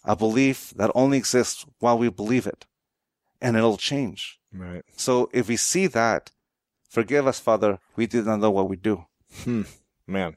[0.05, 2.67] a belief that only exists while we believe it,
[3.41, 4.41] and it'll change.
[4.53, 4.83] Right.
[4.97, 6.33] So if we see that,
[6.89, 9.05] forgive us, Father, we did not know what we do.
[9.45, 9.63] Hmm.
[10.07, 10.37] Man.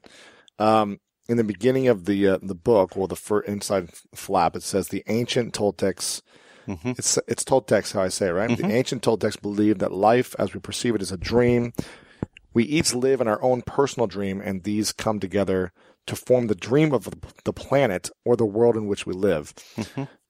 [0.58, 1.00] Um,
[1.30, 4.88] in the beginning of the uh, the book, well, the fir- inside flap, it says
[4.88, 6.22] the ancient Toltecs.
[6.98, 8.56] It's it's Toltecs how I say it, right?
[8.56, 11.72] The ancient Toltecs believed that life, as we perceive it, is a dream.
[12.52, 15.72] We each live in our own personal dream, and these come together
[16.06, 17.08] to form the dream of
[17.44, 19.54] the planet or the world in which we live.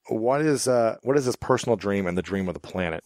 [0.07, 3.03] What is uh, what is this personal dream and the dream of the planet?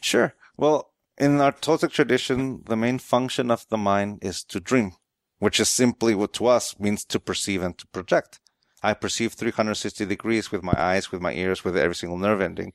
[0.00, 0.34] Sure.
[0.56, 4.92] Well, in our Toltec tradition, the main function of the mind is to dream,
[5.40, 8.38] which is simply what to us means to perceive and to project.
[8.82, 12.72] I perceive 360 degrees with my eyes, with my ears, with every single nerve ending.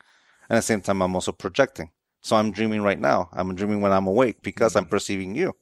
[0.49, 1.91] And at the same time, I'm also projecting.
[2.22, 3.30] So I'm dreaming right now.
[3.34, 5.53] I'm dreaming when I'm awake because I'm perceiving you.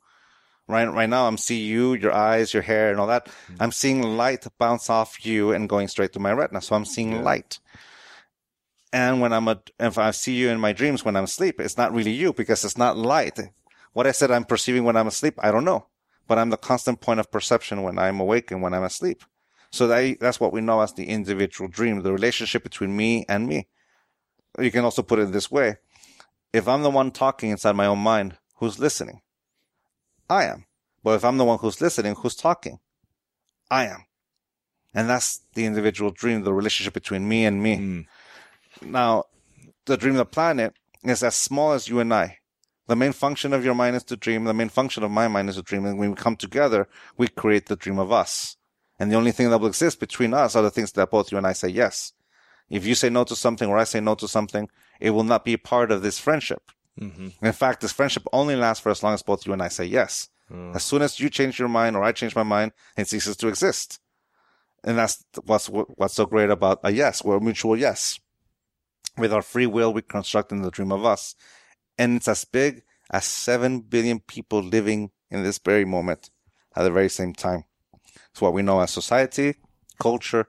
[0.65, 3.25] Right, right now, I'm seeing you, your eyes, your hair, and all that.
[3.25, 3.55] Mm-hmm.
[3.59, 6.61] I'm seeing light bounce off you and going straight to my retina.
[6.61, 7.59] So I'm seeing light.
[8.93, 11.77] And when I'm a, if I see you in my dreams when I'm asleep, it's
[11.77, 13.39] not really you because it's not light.
[13.91, 15.87] What I said I'm perceiving when I'm asleep, I don't know,
[16.27, 19.23] but I'm the constant point of perception when I'm awake and when I'm asleep.
[19.71, 23.47] So that, that's what we know as the individual dream, the relationship between me and
[23.47, 23.67] me.
[24.59, 25.77] You can also put it this way.
[26.53, 29.21] If I'm the one talking inside my own mind, who's listening?
[30.29, 30.65] I am.
[31.03, 32.79] But if I'm the one who's listening, who's talking?
[33.69, 34.05] I am.
[34.93, 37.77] And that's the individual dream, the relationship between me and me.
[37.77, 38.01] Hmm.
[38.83, 39.25] Now,
[39.85, 42.37] the dream of the planet is as small as you and I.
[42.87, 44.43] The main function of your mind is to dream.
[44.43, 45.85] The main function of my mind is to dream.
[45.85, 48.57] And when we come together, we create the dream of us.
[48.99, 51.37] And the only thing that will exist between us are the things that both you
[51.37, 52.13] and I say yes.
[52.69, 54.69] If you say no to something or I say no to something,
[54.99, 56.71] it will not be part of this friendship.
[56.99, 57.45] Mm-hmm.
[57.45, 59.85] In fact, this friendship only lasts for as long as both you and I say
[59.85, 60.29] yes.
[60.51, 60.75] Mm.
[60.75, 63.47] As soon as you change your mind or I change my mind, it ceases to
[63.47, 63.99] exist.
[64.83, 67.23] And that's what's, what's so great about a yes.
[67.23, 68.19] We're a mutual yes.
[69.17, 71.35] With our free will, we construct in the dream of us.
[71.97, 76.29] And it's as big as 7 billion people living in this very moment
[76.75, 77.65] at the very same time.
[78.31, 79.55] It's what we know as society,
[79.99, 80.47] culture,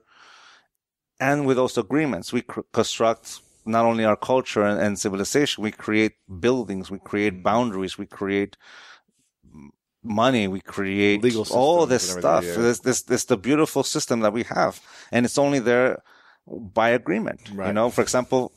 [1.19, 5.71] and with those agreements, we cr- construct not only our culture and, and civilization, we
[5.71, 8.57] create buildings, we create boundaries, we create
[10.03, 12.43] money, we create Legal all this stuff.
[12.43, 12.55] yeah.
[12.55, 14.79] This, this, this, the beautiful system that we have.
[15.11, 16.03] And it's only there
[16.47, 17.49] by agreement.
[17.67, 18.53] You know, for example,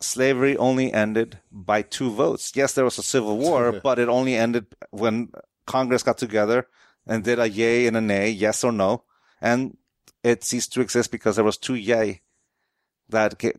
[0.00, 2.52] slavery only ended by two votes.
[2.54, 5.30] Yes, there was a civil war, but it only ended when
[5.66, 6.66] Congress got together
[7.06, 9.04] and did a yay and a nay, yes or no.
[9.40, 9.76] And
[10.22, 12.22] it ceased to exist because there was two yay
[13.08, 13.52] that ga-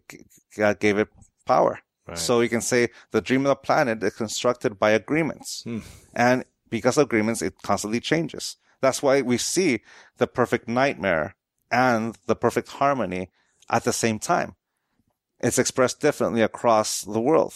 [0.55, 1.09] ga- gave it
[1.45, 1.79] power.
[2.13, 5.63] So you can say the dream of the planet is constructed by agreements.
[5.63, 5.79] Hmm.
[6.13, 8.57] And because of agreements, it constantly changes.
[8.79, 9.81] That's why we see
[10.17, 11.35] the perfect nightmare
[11.71, 13.31] and the perfect harmony
[13.71, 14.55] at the same time.
[15.39, 17.53] It's expressed differently across the world.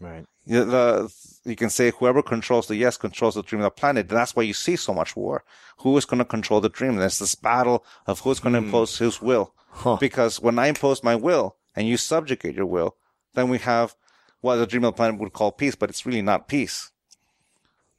[0.00, 0.24] Right.
[0.44, 1.14] You, the,
[1.44, 4.08] you can say whoever controls the yes controls the dream of the planet.
[4.08, 5.44] And that's why you see so much war.
[5.78, 6.96] Who is going to control the dream?
[6.96, 8.66] There's this battle of who's going to hmm.
[8.66, 9.54] impose whose will.
[10.00, 12.96] Because when I impose my will and you subjugate your will,
[13.34, 13.96] then we have
[14.40, 16.90] what the dream of the planet would call peace, but it's really not peace.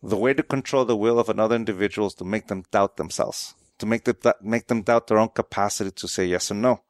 [0.04, 3.56] The way to control the will of another individual is to make them doubt themselves,
[3.80, 6.82] to make them, make them doubt their own capacity to say yes or no.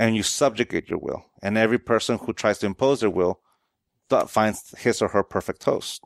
[0.00, 1.26] And you subjugate your will.
[1.42, 3.40] And every person who tries to impose their will
[4.28, 6.02] finds his or her perfect host.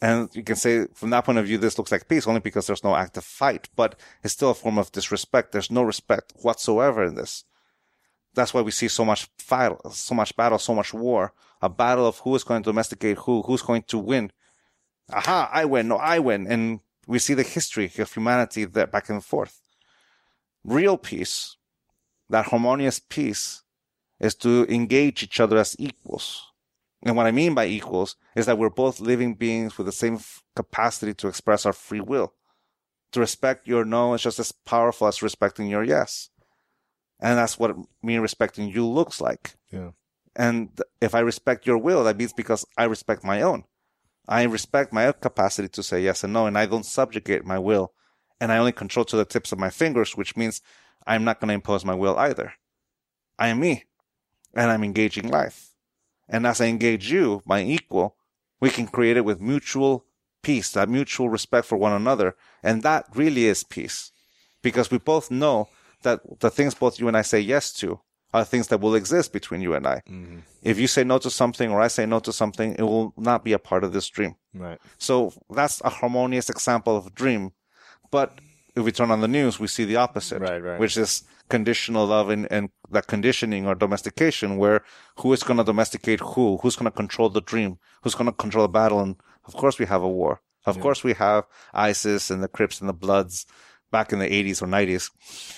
[0.00, 2.66] And you can say from that point of view, this looks like peace only because
[2.66, 5.52] there's no active fight, but it's still a form of disrespect.
[5.52, 7.44] There's no respect whatsoever in this.
[8.34, 12.06] That's why we see so much fight, so much battle, so much war, a battle
[12.06, 14.32] of who is going to domesticate who, who's going to win.
[15.12, 16.46] Aha, I win, no, I win.
[16.46, 19.60] And we see the history of humanity that back and forth.
[20.64, 21.56] Real peace,
[22.28, 23.62] that harmonious peace,
[24.18, 26.52] is to engage each other as equals.
[27.02, 30.14] And what I mean by equals is that we're both living beings with the same
[30.14, 32.32] f- capacity to express our free will.
[33.12, 36.30] To respect your no is just as powerful as respecting your yes.
[37.20, 39.54] And that's what me respecting you looks like.
[39.70, 39.90] Yeah.
[40.34, 40.70] And
[41.00, 43.64] if I respect your will, that means because I respect my own.
[44.28, 47.58] I respect my own capacity to say yes and no, and I don't subjugate my
[47.58, 47.92] will,
[48.40, 50.60] and I only control to the tips of my fingers, which means
[51.06, 52.54] I'm not going to impose my will either.
[53.38, 53.84] I am me,
[54.54, 55.70] and I'm engaging life.
[56.28, 58.16] And as I engage you, my equal,
[58.60, 60.04] we can create it with mutual
[60.42, 62.34] peace, that mutual respect for one another.
[62.62, 64.12] And that really is peace
[64.62, 65.68] because we both know
[66.02, 68.00] that the things both you and I say yes to
[68.32, 70.02] are things that will exist between you and I.
[70.08, 70.38] Mm-hmm.
[70.62, 73.44] If you say no to something or I say no to something, it will not
[73.44, 74.36] be a part of this dream.
[74.54, 74.78] Right.
[74.98, 77.52] So that's a harmonious example of a dream.
[78.10, 78.38] But
[78.76, 80.78] if we turn on the news, we see the opposite, right, right.
[80.78, 84.84] which is conditional love and, and that conditioning or domestication where
[85.18, 86.58] who is going to domesticate who?
[86.58, 87.78] Who's going to control the dream?
[88.02, 89.00] Who's going to control the battle?
[89.00, 89.16] And
[89.46, 90.42] of course we have a war.
[90.66, 90.82] Of yeah.
[90.82, 93.46] course we have ISIS and the Crips and the Bloods
[93.90, 95.10] back in the 80s or 90s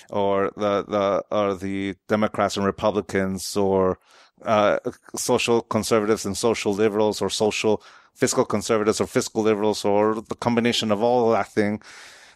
[0.09, 3.99] or the, the, or the Democrats and Republicans or,
[4.45, 4.77] uh,
[5.17, 10.91] social conservatives and social liberals or social fiscal conservatives or fiscal liberals or the combination
[10.91, 11.81] of all of that thing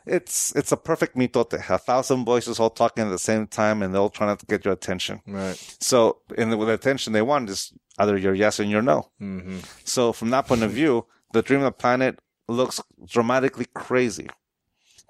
[0.06, 1.54] it's it's a perfect mitote.
[1.70, 4.66] A thousand voices all talking at the same time, and they're all trying to get
[4.66, 5.22] your attention.
[5.28, 5.56] Right.
[5.80, 9.10] So, in the, with the attention they want is either your yes and your no.
[9.22, 9.60] Mm-hmm.
[9.84, 14.30] So, from that point of view, the dream of the planet looks dramatically crazy.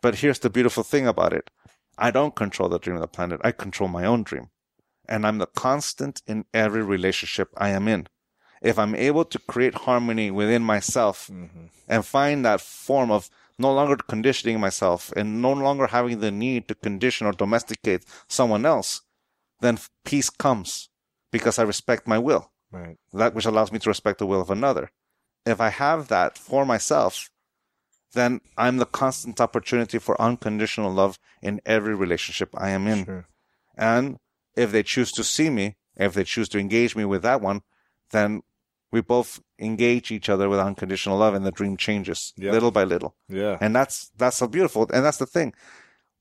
[0.01, 1.49] But here's the beautiful thing about it:
[1.97, 3.41] I don't control the dream of the planet.
[3.43, 4.49] I control my own dream,
[5.09, 8.07] and I'm the constant in every relationship I am in
[8.63, 11.65] if I'm able to create harmony within myself mm-hmm.
[11.87, 13.29] and find that form of
[13.59, 18.65] no longer conditioning myself and no longer having the need to condition or domesticate someone
[18.65, 19.01] else,
[19.61, 20.89] then peace comes
[21.31, 22.51] because I respect my will.
[22.71, 22.97] Right.
[23.13, 24.91] That which allows me to respect the will of another.
[25.45, 27.29] If I have that for myself,
[28.13, 33.05] then I'm the constant opportunity for unconditional love in every relationship I am in.
[33.05, 33.27] Sure.
[33.75, 34.17] And
[34.55, 37.61] if they choose to see me, if they choose to engage me with that one,
[38.11, 38.41] then
[38.93, 43.15] we both engage each other with unconditional love and the dream changes little by little.
[43.27, 43.57] Yeah.
[43.59, 44.87] And that's, that's so beautiful.
[44.93, 45.55] And that's the thing.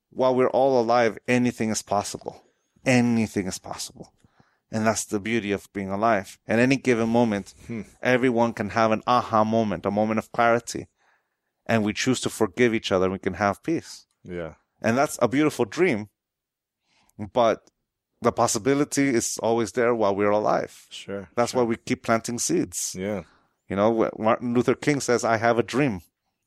[0.09, 2.41] While we're all alive, anything is possible.
[2.83, 4.11] Anything is possible.
[4.71, 6.39] And that's the beauty of being alive.
[6.47, 7.81] At any given moment, hmm.
[8.01, 10.87] everyone can have an aha moment, a moment of clarity.
[11.67, 14.07] And we choose to forgive each other and we can have peace.
[14.23, 14.55] Yeah.
[14.81, 16.09] And that's a beautiful dream.
[17.33, 17.69] But
[18.23, 20.87] the possibility is always there while we're alive.
[20.89, 21.29] Sure.
[21.35, 21.61] That's sure.
[21.61, 22.95] why we keep planting seeds.
[22.97, 23.23] Yeah.
[23.69, 26.01] You know, Martin Luther King says, I have a dream.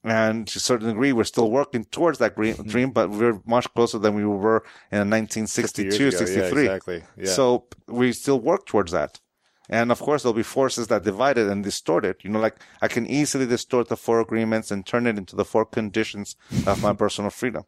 [0.05, 3.99] And to a certain degree, we're still working towards that dream, but we're much closer
[3.99, 4.63] than we were
[4.93, 6.65] in 1962, 63.
[6.65, 7.03] Yeah, exactly.
[7.17, 7.31] Yeah.
[7.31, 9.21] So we still work towards that.
[9.69, 12.19] And of course, there'll be forces that divide it and distort it.
[12.23, 15.45] You know, like I can easily distort the four agreements and turn it into the
[15.45, 17.65] four conditions of my personal freedom.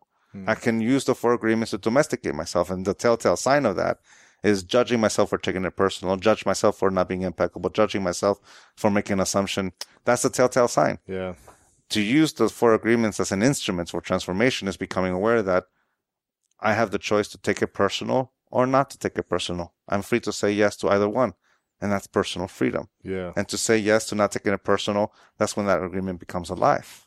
[0.47, 2.71] I can use the four agreements to domesticate myself.
[2.71, 3.99] And the telltale sign of that
[4.43, 8.39] is judging myself for taking it personal, judge myself for not being impeccable, judging myself
[8.77, 9.73] for making an assumption.
[10.05, 10.99] That's the telltale sign.
[11.07, 11.35] Yeah.
[11.91, 15.65] To use the four agreements as an instrument for transformation is becoming aware that
[16.61, 19.75] I have the choice to take it personal or not to take it personal.
[19.89, 21.35] I'm free to say yes to either one.
[21.81, 22.89] And that's personal freedom.
[23.05, 23.33] Yeah.
[23.37, 27.07] And to say yes to not taking it personal, that's when that agreement becomes alive.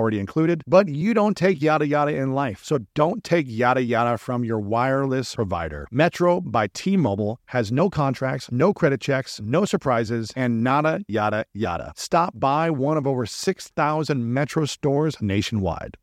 [0.00, 2.64] already included, but you don't take yada yada in life.
[2.64, 5.86] So don't take yada yada from your wireless provider.
[5.90, 11.44] Metro by T Mobile has no contracts, no credit checks, no surprises, and nada yada
[11.52, 11.92] yada.
[11.96, 15.96] Stop by one of over 6,000 Metro stores nationwide.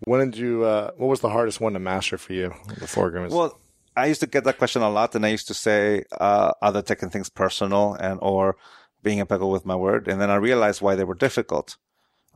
[0.00, 0.64] When did you?
[0.64, 2.52] Uh, what was the hardest one to master for you?
[2.78, 3.34] The four agreements.
[3.34, 3.58] Well,
[3.96, 6.82] I used to get that question a lot, and I used to say uh, other
[6.82, 8.56] taking things personal and or
[9.02, 11.76] being impeccable with my word, and then I realized why they were difficult.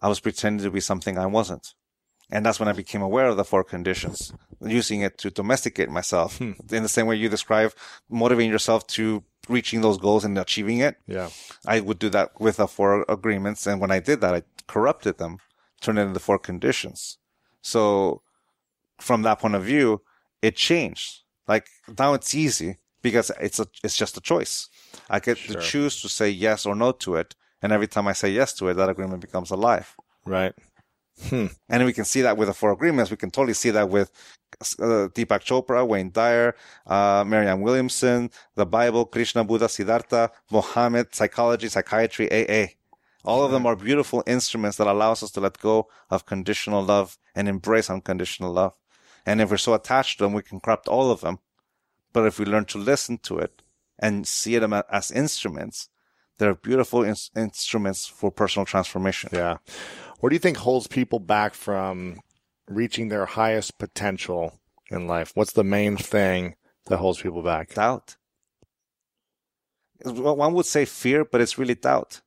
[0.02, 1.74] I was pretending to be something I wasn't,
[2.30, 6.38] and that's when I became aware of the four conditions, using it to domesticate myself
[6.38, 6.52] hmm.
[6.70, 7.72] in the same way you describe
[8.10, 10.96] motivating yourself to reaching those goals and achieving it.
[11.06, 11.30] yeah.
[11.66, 13.66] I would do that with the four agreements.
[13.66, 15.38] And when I did that, I corrupted them,
[15.80, 17.18] turned it into four conditions.
[17.60, 18.22] So
[18.98, 20.02] from that point of view,
[20.40, 21.20] it changed.
[21.46, 21.66] Like
[21.98, 24.68] now it's easy because it's a, it's just a choice.
[25.10, 27.34] I get to choose to say yes or no to it.
[27.62, 29.94] And every time I say yes to it, that agreement becomes alive.
[30.24, 30.54] Right.
[31.30, 33.10] And we can see that with the four agreements.
[33.10, 34.10] We can totally see that with
[34.60, 36.54] uh, Deepak Chopra, Wayne Dyer,
[36.86, 42.72] uh, Marianne Williamson, the Bible, Krishna, Buddha, Siddhartha, Mohammed, psychology, psychiatry, AA.
[43.24, 47.18] All of them are beautiful instruments that allows us to let go of conditional love
[47.34, 48.74] and embrace unconditional love.
[49.24, 51.38] And if we're so attached to them, we can corrupt all of them.
[52.12, 53.62] But if we learn to listen to it
[53.98, 55.88] and see them as instruments,
[56.42, 59.30] they're beautiful ins- instruments for personal transformation.
[59.32, 59.58] Yeah.
[60.18, 62.18] What do you think holds people back from
[62.68, 64.58] reaching their highest potential
[64.90, 65.30] in life?
[65.36, 67.74] What's the main thing that holds people back?
[67.74, 68.16] doubt.
[70.04, 72.22] Well, One would say fear, but it's really doubt.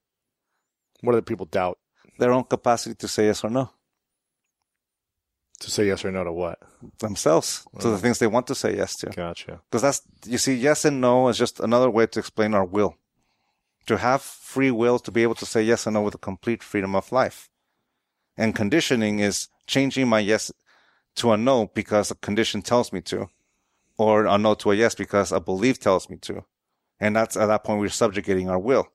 [1.01, 1.77] What do people doubt?
[2.17, 3.69] Their own capacity to say yes or no
[5.59, 6.57] To say yes or no to what?
[6.99, 7.99] themselves to the mm.
[7.99, 9.07] things they want to say yes to.
[9.07, 9.59] Gotcha.
[9.69, 12.95] Because that's, you see, yes and no is just another way to explain our will.
[13.87, 16.63] To have free will to be able to say yes and no with a complete
[16.63, 17.49] freedom of life.
[18.37, 20.51] And conditioning is changing my yes
[21.17, 23.29] to a no because a condition tells me to,
[23.97, 26.43] or a no to a yes because a belief tells me to.
[26.99, 28.87] And that's at that point we're subjugating our will.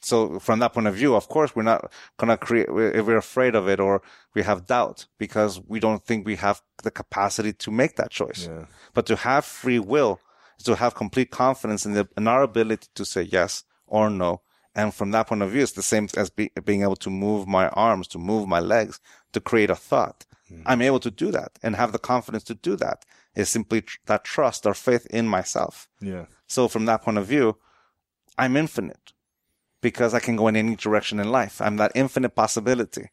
[0.00, 3.16] So from that point of view, of course, we're not going to create, if we're
[3.16, 4.02] afraid of it or
[4.34, 8.48] we have doubt because we don't think we have the capacity to make that choice.
[8.50, 8.66] Yeah.
[8.94, 10.20] But to have free will
[10.58, 13.64] is to have complete confidence in, the, in our ability to say yes
[13.98, 14.40] or no.
[14.74, 17.46] And from that point of view, it's the same as be, being able to move
[17.46, 18.98] my arms, to move my legs,
[19.34, 20.24] to create a thought.
[20.66, 22.98] I'm able to do that and have the confidence to do that.
[23.34, 25.88] Is simply tr- that trust or faith in myself.
[26.12, 26.26] Yeah.
[26.46, 27.56] So from that point of view,
[28.36, 29.06] I'm infinite
[29.80, 31.54] because I can go in any direction in life.
[31.62, 33.06] I'm that infinite possibility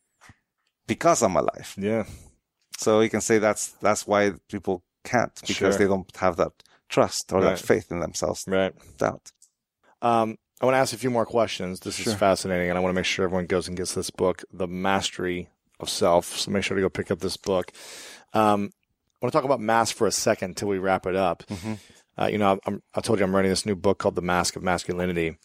[0.88, 1.74] because I'm alive.
[1.78, 2.04] Yeah.
[2.78, 5.72] So you can say that's that's why people can't because Sure.
[5.80, 6.52] they don't have that
[6.90, 7.56] trust or Right.
[7.58, 8.44] that faith in themselves.
[8.48, 8.74] Right.
[8.98, 9.32] Doubt.
[10.02, 11.80] Um, I want to ask a few more questions.
[11.80, 14.44] This is fascinating, and I want to make sure everyone goes and gets this book,
[14.52, 15.50] The Mastery
[15.80, 16.38] of Self.
[16.38, 17.72] So make sure to go pick up this book.
[18.34, 18.72] Um,
[19.22, 21.44] I want to talk about mask for a second until we wrap it up.
[22.22, 24.58] Uh, you know, I'm, I told you I'm writing this new book called The Mask
[24.58, 25.38] of Masculinity,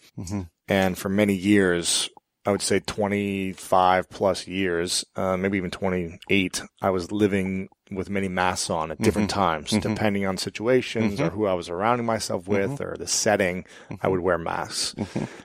[0.67, 2.11] and for many years,
[2.47, 8.29] I would say 25 plus years, uh, maybe even 28, I was living with many
[8.29, 12.81] masks on at different times, depending on situations or who I was surrounding myself with
[12.81, 13.65] or the setting,
[14.03, 14.95] I would wear masks.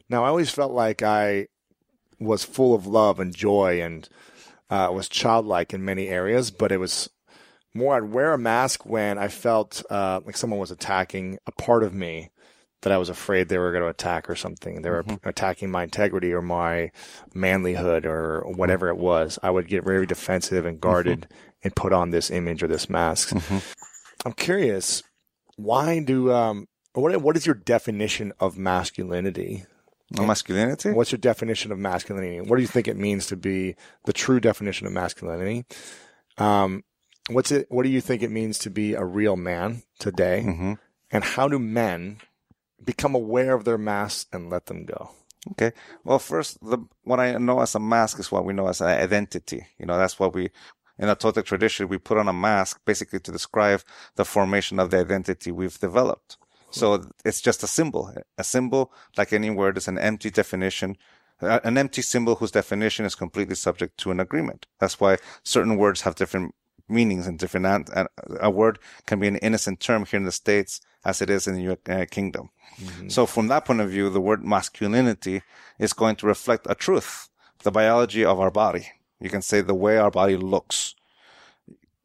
[0.10, 1.48] Now, I always felt like I
[2.20, 4.08] was full of love and joy and
[4.70, 7.10] uh, was childlike in many areas, but it was
[7.74, 11.84] more I'd wear a mask when I felt uh, like someone was attacking a part
[11.84, 12.30] of me
[12.82, 14.82] that I was afraid they were going to attack or something.
[14.82, 16.92] They were attacking my integrity or my
[17.36, 19.38] manlyhood or whatever it was.
[19.44, 21.28] I would get very defensive and guarded
[21.64, 23.34] and put on this image or this mask.
[24.26, 25.04] I'm curious,
[25.56, 29.66] why do um what what is your definition of masculinity?
[30.12, 30.92] Masculinity?
[30.92, 32.42] What's your definition of masculinity?
[32.42, 33.76] What do you think it means to be
[34.06, 35.66] the true definition of masculinity?
[36.38, 36.84] Um,
[37.30, 37.68] what's it?
[37.70, 40.44] What do you think it means to be a real man today?
[40.46, 40.74] Mm-hmm.
[41.12, 42.18] And how do men
[42.84, 45.12] become aware of their masks and let them go?
[45.52, 45.72] Okay.
[46.04, 48.88] Well, first, the, what I know as a mask is what we know as an
[48.88, 49.66] identity.
[49.78, 50.50] You know, that's what we,
[50.98, 53.82] in the Toltec tradition, we put on a mask basically to describe
[54.16, 56.38] the formation of the identity we've developed.
[56.72, 58.14] So it's just a symbol.
[58.38, 60.98] A symbol, like any word, is an empty definition,
[61.42, 64.68] an empty symbol whose definition is completely subject to an agreement.
[64.80, 66.54] That's why certain words have different
[66.90, 68.08] meanings and different, an- and
[68.42, 71.56] a word can be an innocent term here in the States as it is in
[71.56, 72.50] the U- uh, kingdom.
[73.10, 75.42] So from that point of view, the word masculinity
[75.80, 77.30] is going to reflect a truth,
[77.64, 78.88] the biology of our body.
[79.20, 80.96] You can say the way our body looks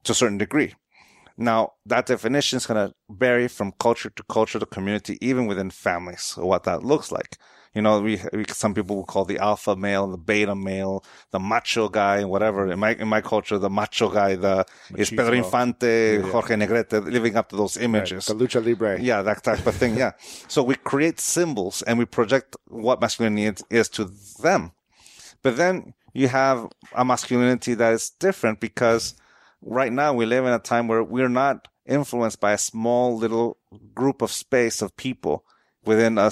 [0.04, 0.74] to a certain degree.
[1.36, 5.70] Now, that definition is going to vary from culture to culture to community, even within
[5.70, 7.38] families, what that looks like.
[7.74, 11.40] You know, we, we some people will call the alpha male, the beta male, the
[11.40, 12.70] macho guy, whatever.
[12.70, 14.64] In my in my culture, the macho guy, the
[14.96, 16.30] is Pedro Infante, yeah.
[16.30, 18.28] Jorge Negrete, living up to those images.
[18.28, 18.38] Right.
[18.38, 19.00] The lucha libre.
[19.00, 19.96] Yeah, that type of thing.
[19.96, 20.12] Yeah.
[20.46, 24.08] so we create symbols and we project what masculinity is to
[24.40, 24.70] them.
[25.42, 29.16] But then you have a masculinity that is different because
[29.64, 33.58] right now we live in a time where we're not influenced by a small little
[33.94, 35.44] group of space of people
[35.84, 36.30] within a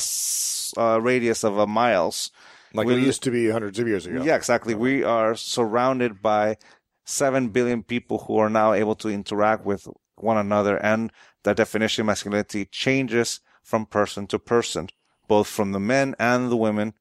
[0.76, 2.30] uh, radius of a miles.
[2.74, 4.22] Like we, it used to be hundreds of years ago.
[4.22, 4.74] Yeah, exactly.
[4.74, 6.56] We are surrounded by
[7.04, 11.12] seven billion people who are now able to interact with one another, and
[11.42, 14.88] the definition of masculinity changes from person to person,
[15.28, 16.94] both from the men and the women,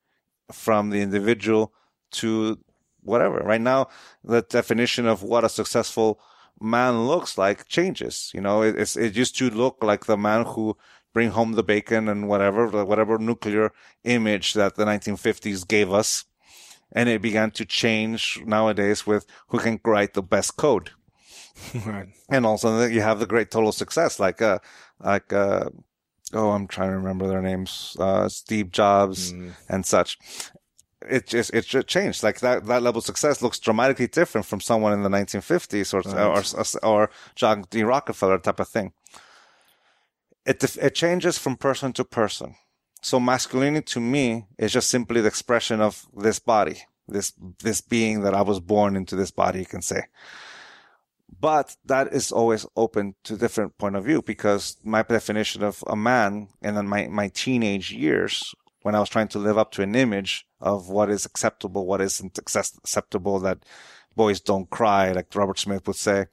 [0.52, 1.74] from the individual
[2.12, 2.60] to
[3.04, 3.40] whatever.
[3.40, 3.88] Right now,
[4.24, 6.20] the definition of what a successful
[6.60, 8.32] man looks like changes.
[8.34, 10.78] You know, it, it used to look like the man who
[11.14, 13.72] bring home the bacon and whatever, whatever nuclear
[14.04, 16.26] image that the 1950s gave us.
[16.94, 20.92] And it began to change nowadays with who can write the best code.
[21.86, 22.08] right.
[22.30, 24.60] And also you have the great total success, like, uh,
[25.00, 25.70] like, uh,
[26.34, 29.52] oh, I'm trying to remember their names, uh, Steve Jobs mm.
[29.70, 30.18] and such
[31.10, 32.24] it just it just changed.
[32.24, 36.02] Like that that level of success looks dramatically different from someone in the 1950s or
[36.02, 36.74] right.
[36.84, 37.84] or, or John D.
[37.84, 38.94] Rockefeller type of thing.
[40.46, 42.56] It it changes from person to person.
[43.02, 47.34] So masculinity to me is just simply the expression of this body, this
[47.64, 49.60] this being that I was born into this body.
[49.60, 50.04] You can say.
[51.40, 55.96] But that is always open to different point of view because my definition of a
[55.96, 59.82] man and then my, my teenage years when I was trying to live up to
[59.82, 63.60] an image of what is acceptable, what isn't acceptable, that
[64.16, 66.26] boys don't cry, like Robert Smith would say,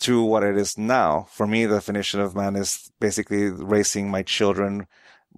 [0.00, 1.26] to what it is now.
[1.30, 4.86] For me, the definition of man is basically raising my children,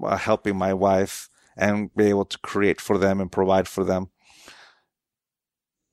[0.02, 4.10] uh, helping my wife, and be able to create for them and provide for them.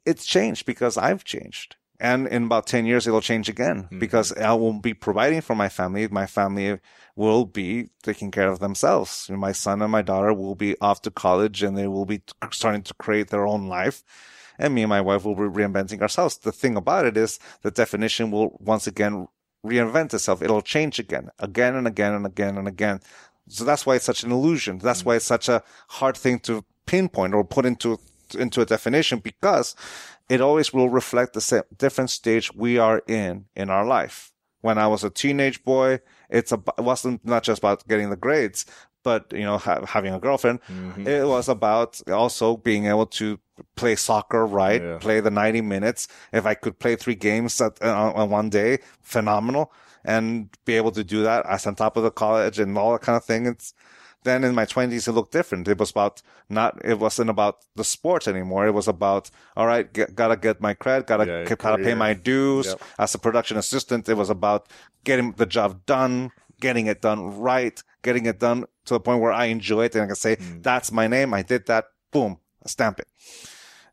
[0.06, 1.76] It's changed because I've changed.
[2.00, 4.00] And in about 10 years, it'll change again mm-hmm.
[4.00, 6.08] because I won't be providing for my family.
[6.08, 6.80] My family
[7.16, 9.30] will be taking care of themselves.
[9.30, 12.22] My son and my daughter will be off to college and they will be
[12.52, 14.04] starting to create their own life.
[14.60, 16.38] And me and my wife will be reinventing ourselves.
[16.38, 19.28] The thing about it is the definition will once again
[19.66, 20.42] reinvent itself.
[20.42, 23.02] It'll change again, again and again and again and again.
[23.50, 24.80] So that's why it's such an illusion.
[24.80, 25.10] That's mm-hmm.
[25.10, 28.00] why it's such a hard thing to pinpoint or put into
[28.38, 29.76] into a definition because
[30.30, 34.32] it always will reflect the same, different stage we are in in our life.
[34.62, 36.00] When I was a teenage boy,
[36.30, 38.66] it's a, it wasn't not just about getting the grades,
[39.04, 40.60] but you know, ha- having a girlfriend.
[40.64, 41.08] Mm-hmm.
[41.08, 43.40] It was about also being able to
[43.76, 44.98] play soccer right, yeah.
[44.98, 46.08] play the 90 minutes.
[46.34, 49.72] If I could play three games at, uh, on one day, phenomenal.
[50.04, 53.02] And be able to do that as on top of the college and all that
[53.02, 53.46] kind of thing.
[53.46, 53.74] It's,
[54.24, 55.68] then in my twenties, it looked different.
[55.68, 58.68] It was about not, it wasn't about the sport anymore.
[58.68, 62.14] It was about, all right, get, gotta get my credit, gotta, yeah, gotta pay my
[62.14, 62.68] dues.
[62.68, 62.82] Yep.
[63.00, 64.68] As a production assistant, it was about
[65.04, 69.32] getting the job done, getting it done right, getting it done to the point where
[69.32, 70.64] I enjoy it and I can say, mm.
[70.64, 71.34] that's my name.
[71.34, 71.86] I did that.
[72.12, 73.08] Boom, stamp it.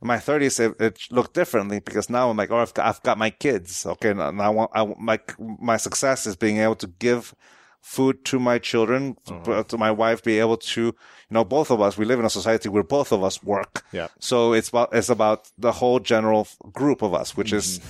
[0.01, 3.03] In my 30s, it, it, looked differently because now I'm like, oh, I've got, I've
[3.03, 3.87] got my kids.
[3.87, 4.12] Okay.
[4.12, 7.35] Now I want, I, my, my success is being able to give
[7.85, 9.62] food to my children, uh-huh.
[9.64, 10.95] to my wife, be able to, you
[11.30, 13.85] know, both of us, we live in a society where both of us work.
[13.93, 14.09] Yeah.
[14.18, 17.59] So it's about, it's about the whole general group of us, which mm-hmm.
[17.59, 17.80] is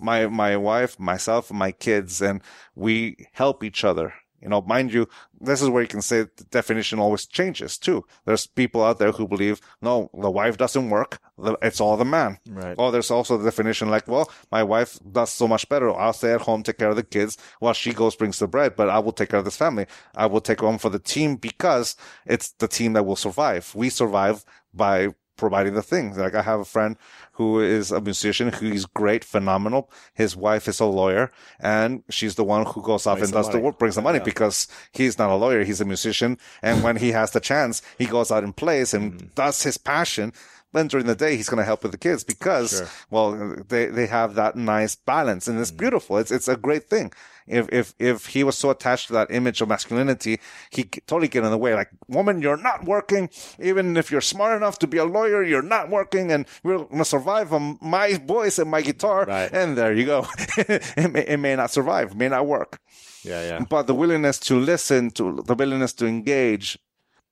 [0.00, 2.40] my, my wife, myself, my kids, and
[2.74, 4.14] we help each other
[4.44, 5.08] you know, mind you,
[5.40, 8.04] this is where you can say the definition always changes too.
[8.26, 11.18] There's people out there who believe, no, the wife doesn't work.
[11.62, 12.38] It's all the man.
[12.48, 12.76] Right.
[12.78, 15.92] Or there's also the definition like, well, my wife does so much better.
[15.92, 18.76] I'll stay at home, take care of the kids while she goes brings the bread,
[18.76, 19.86] but I will take care of this family.
[20.14, 23.74] I will take home for the team because it's the team that will survive.
[23.74, 26.16] We survive by providing the things.
[26.16, 26.96] Like I have a friend
[27.32, 29.90] who is a musician, who's great, phenomenal.
[30.14, 31.30] His wife is a lawyer
[31.60, 34.18] and she's the one who goes off brings and does the work, brings the money
[34.18, 34.24] yeah.
[34.24, 35.64] because he's not a lawyer.
[35.64, 36.38] He's a musician.
[36.62, 39.34] And when he has the chance, he goes out and plays and mm.
[39.34, 40.32] does his passion.
[40.72, 42.88] Then during the day, he's going to help with the kids because, sure.
[43.08, 45.78] well, they, they have that nice balance and it's mm.
[45.78, 46.18] beautiful.
[46.18, 47.12] It's, it's a great thing
[47.46, 50.40] if if if he was so attached to that image of masculinity,
[50.70, 51.74] he totally get in the way.
[51.74, 53.28] Like, woman, you're not working.
[53.58, 57.04] Even if you're smart enough to be a lawyer, you're not working, and we're gonna
[57.04, 59.26] survive on my voice and my guitar.
[59.26, 59.50] Right.
[59.52, 60.26] And there you go.
[60.58, 62.78] it, may, it may not survive, may not work.
[63.24, 63.64] Yeah, yeah.
[63.68, 66.78] But the willingness to listen, to the willingness to engage,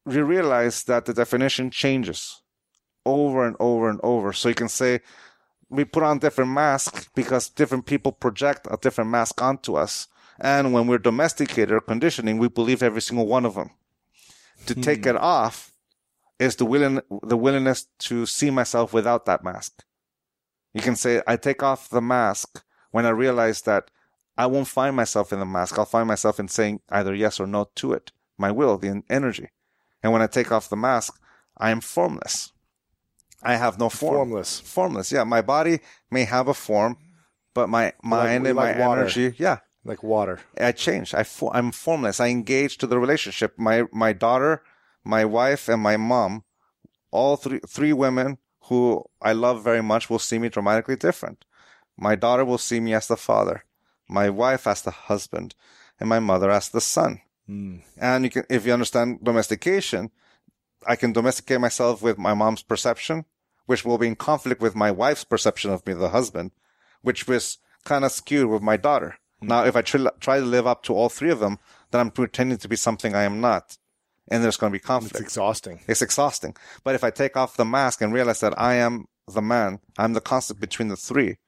[0.04, 2.42] we realize that the definition changes
[3.06, 4.32] over and over and over.
[4.32, 5.00] So you can say
[5.73, 10.07] we put on different masks because different people project a different mask onto us.
[10.39, 13.70] And when we're domesticated or conditioning, we believe every single one of them.
[14.66, 15.11] To take hmm.
[15.11, 15.73] it off
[16.39, 19.83] is the willing, the willingness to see myself without that mask.
[20.75, 23.91] You can say, I take off the mask when I realize that
[24.37, 25.79] I won't find myself in the mask.
[25.79, 28.12] I'll find myself in saying either yes or no to it.
[28.39, 29.49] My will, the energy.
[30.03, 31.20] And when I take off the mask,
[31.57, 32.53] I am formless.
[33.43, 34.14] I have no form.
[34.16, 34.61] Formless.
[34.61, 35.12] Formless.
[35.12, 35.24] Yeah.
[35.24, 35.80] My body
[36.11, 36.97] may have a form,
[37.55, 39.01] but my mind and like my water.
[39.03, 40.40] energy, yeah, Like water.
[40.59, 41.12] I change.
[41.14, 42.20] I fo- I'm formless.
[42.20, 43.59] I engage to the relationship.
[43.59, 44.62] My my daughter,
[45.05, 46.45] my wife, and my mom,
[47.11, 51.45] all three three women who I love very much, will see me dramatically different.
[51.97, 53.64] My daughter will see me as the father,
[54.09, 55.55] my wife as the husband,
[55.99, 57.20] and my mother as the son.
[57.47, 57.78] Hmm.
[57.99, 60.11] And you can, if you understand domestication,
[60.86, 63.24] I can domesticate myself with my mom's perception,
[63.66, 66.52] which will be in conflict with my wife's perception of me, the husband,
[67.02, 69.18] which was kind of skewed with my daughter.
[69.40, 69.48] Hmm.
[69.48, 71.58] Now, if I try, try to live up to all three of them,
[71.90, 73.76] then I'm pretending to be something I am not.
[74.28, 75.16] And there's going to be conflict.
[75.16, 75.80] It's exhausting.
[75.88, 76.56] It's exhausting.
[76.84, 80.12] But if I take off the mask and realize that I am the man, I'm
[80.12, 81.38] the constant between the three,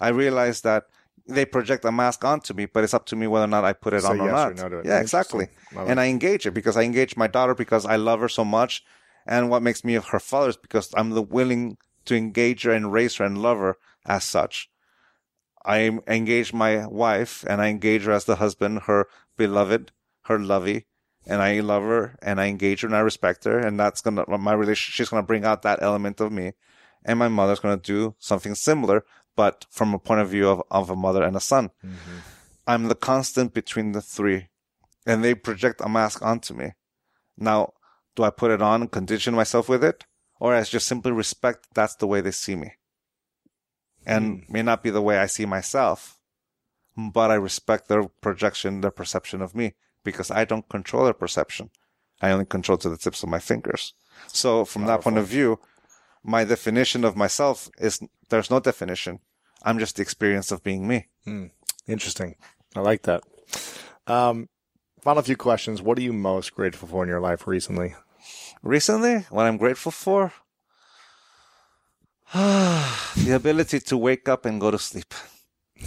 [0.00, 0.84] I realize that
[1.26, 3.72] they project a mask onto me, but it's up to me whether or not I
[3.72, 4.56] put it on or yes or not.
[4.56, 4.86] no to it.
[4.86, 5.44] Yeah, exactly.
[5.44, 5.78] Interesting.
[5.78, 8.28] I like And I engage it because I engage my daughter because I love her
[8.28, 8.84] so much.
[9.30, 12.72] And what makes me of her father is because I'm the willing to engage her
[12.72, 14.68] and raise her and love her as such.
[15.64, 19.06] I engage my wife and I engage her as the husband, her
[19.36, 20.86] beloved, her lovey,
[21.26, 23.58] and I love her and I engage her and I respect her.
[23.60, 26.54] And that's gonna, my relationship, she's gonna bring out that element of me.
[27.04, 29.04] And my mother's gonna do something similar,
[29.36, 31.70] but from a point of view of, of a mother and a son.
[31.84, 32.18] Mm-hmm.
[32.66, 34.48] I'm the constant between the three
[35.06, 36.72] and they project a mask onto me.
[37.38, 37.74] Now,
[38.20, 40.04] do I put it on and condition myself with it?
[40.38, 42.72] Or I just simply respect that's the way they see me?
[44.06, 46.18] And may not be the way I see myself,
[46.96, 51.70] but I respect their projection, their perception of me because I don't control their perception.
[52.20, 53.94] I only control to the tips of my fingers.
[54.28, 55.58] So from that point of view,
[56.22, 59.20] my definition of myself is there's no definition.
[59.62, 61.08] I'm just the experience of being me.
[61.86, 62.36] Interesting.
[62.76, 63.22] I like that.
[64.06, 64.48] Um,
[65.00, 65.80] final few questions.
[65.80, 67.94] What are you most grateful for in your life recently?
[68.62, 70.32] Recently, what I'm grateful for,
[72.34, 75.14] the ability to wake up and go to sleep.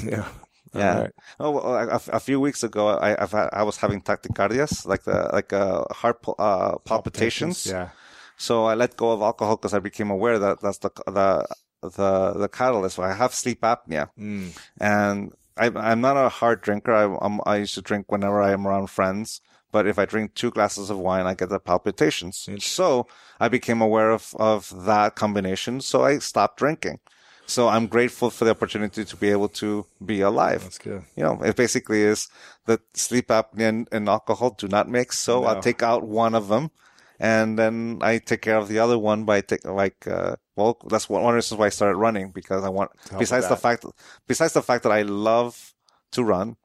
[0.04, 0.26] Yeah.
[0.74, 1.02] Yeah.
[1.02, 1.12] Right.
[1.40, 5.04] Oh, well, a, a few weeks ago, I I've had, I was having tachycardias, like
[5.04, 7.68] the like uh, heart uh, palpitations.
[7.68, 7.90] Yeah.
[8.38, 11.46] So I let go of alcohol because I became aware that that's the the
[11.84, 12.98] the the catalyst.
[12.98, 14.58] I have sleep apnea, Mm.
[14.82, 16.92] and I, I'm not a hard drinker.
[16.92, 19.42] I I'm, I used to drink whenever I am around friends.
[19.74, 22.48] But if I drink two glasses of wine, I get the palpitations.
[22.60, 23.08] So
[23.40, 25.82] I became aware of, of that combination.
[25.82, 27.00] So I stopped drinking.
[27.46, 30.62] So I'm grateful for the opportunity to be able to be alive.
[30.64, 31.04] That's good.
[31.18, 32.30] You know, it basically is
[32.68, 35.20] that sleep apnea and, and alcohol do not mix.
[35.20, 36.72] So I'll take out one of them
[37.20, 41.10] and then I take care of the other one by take like, uh, well, that's
[41.10, 43.86] one, one reasons why I started running because I want, besides the fact,
[44.28, 45.74] besides the fact that I love
[46.12, 46.58] to run,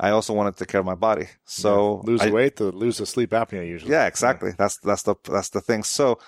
[0.00, 1.28] I also want to take care of my body.
[1.44, 3.92] So Lose I- weight to lose the sleep apnea usually.
[3.92, 4.52] yeah, exactly.
[4.58, 5.82] That's, that's the, that's the thing.
[5.84, 6.18] So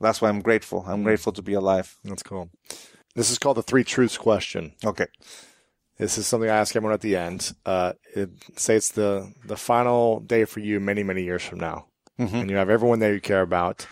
[0.00, 0.82] that's why I'm grateful.
[0.82, 0.88] Mm.
[0.88, 1.96] I'm grateful to be alive.
[2.04, 2.50] That's cool.
[3.14, 4.72] This is called the three truths question.
[4.84, 5.06] Okay.
[5.98, 7.52] This is something I ask everyone at the end.
[7.64, 11.86] Uh, it, say it's the, the final day for you many, many years from now.
[12.18, 13.86] And you have everyone there you care about.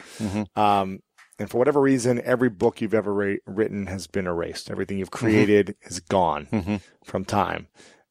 [0.56, 1.00] Um,
[1.38, 4.70] and for whatever reason, every book you've ever ra- written has been erased.
[4.70, 7.66] Everything you've created is gone from time.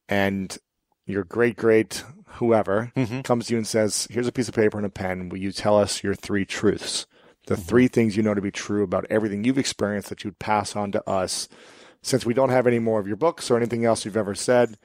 [0.09, 0.57] And
[1.09, 2.03] your great, great
[2.33, 3.21] whoever mm-hmm.
[3.21, 5.29] comes to you and says, Here's a piece of paper and a pen.
[5.29, 7.05] Will you tell us your three truths?
[7.47, 7.63] The mm-hmm.
[7.63, 10.91] three things you know to be true about everything you've experienced that you'd pass on
[10.91, 11.49] to us.
[12.01, 14.77] Since we don't have any more of your books or anything else you've ever said,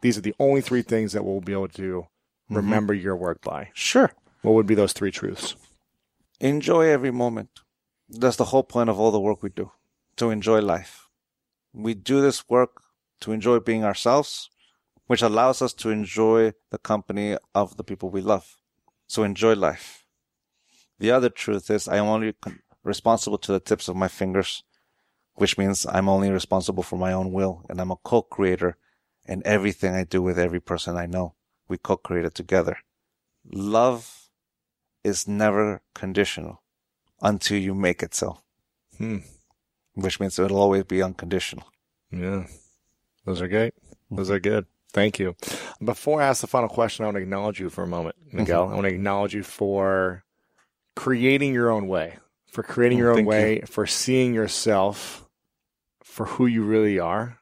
[0.00, 2.54] these are the only three things that we'll be able to mm-hmm.
[2.54, 3.70] remember your work by.
[3.74, 4.12] Sure.
[4.42, 5.56] What would be those three truths?
[6.40, 7.60] enjoy every moment.
[8.08, 9.72] That's the whole point of all the work we do,
[10.16, 11.08] to enjoy life.
[11.72, 12.82] We do this work
[13.20, 14.48] to enjoy being ourselves,
[15.08, 18.56] which allows us to enjoy the company of the people we love.
[19.06, 20.04] So enjoy life.
[20.98, 22.34] The other truth is I am only
[22.84, 24.62] responsible to the tips of my fingers,
[25.34, 28.76] which means I'm only responsible for my own will and I'm a co-creator
[29.26, 31.34] in everything I do with every person I know.
[31.68, 32.76] We co-create it together.
[33.50, 34.28] Love
[35.02, 36.62] is never conditional
[37.22, 38.40] until you make it so.
[38.98, 39.18] Hmm.
[39.94, 41.66] Which means it'll always be unconditional.
[42.10, 42.44] Yeah.
[43.24, 43.72] Those are great.
[44.10, 44.66] Those are good.
[44.92, 45.36] Thank you.
[45.82, 48.38] Before I ask the final question, I want to acknowledge you for a moment, mm-hmm.
[48.38, 48.68] Miguel.
[48.70, 50.24] I want to acknowledge you for
[50.96, 52.18] creating your own way,
[52.50, 53.30] for creating oh, your own thank you.
[53.30, 55.26] way, for seeing yourself
[56.02, 57.38] for who you really are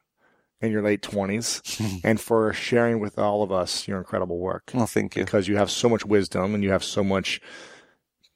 [0.61, 4.73] in your late 20s and for sharing with all of us your incredible work.
[4.75, 5.25] Well, thank you.
[5.25, 7.41] Because you have so much wisdom and you have so much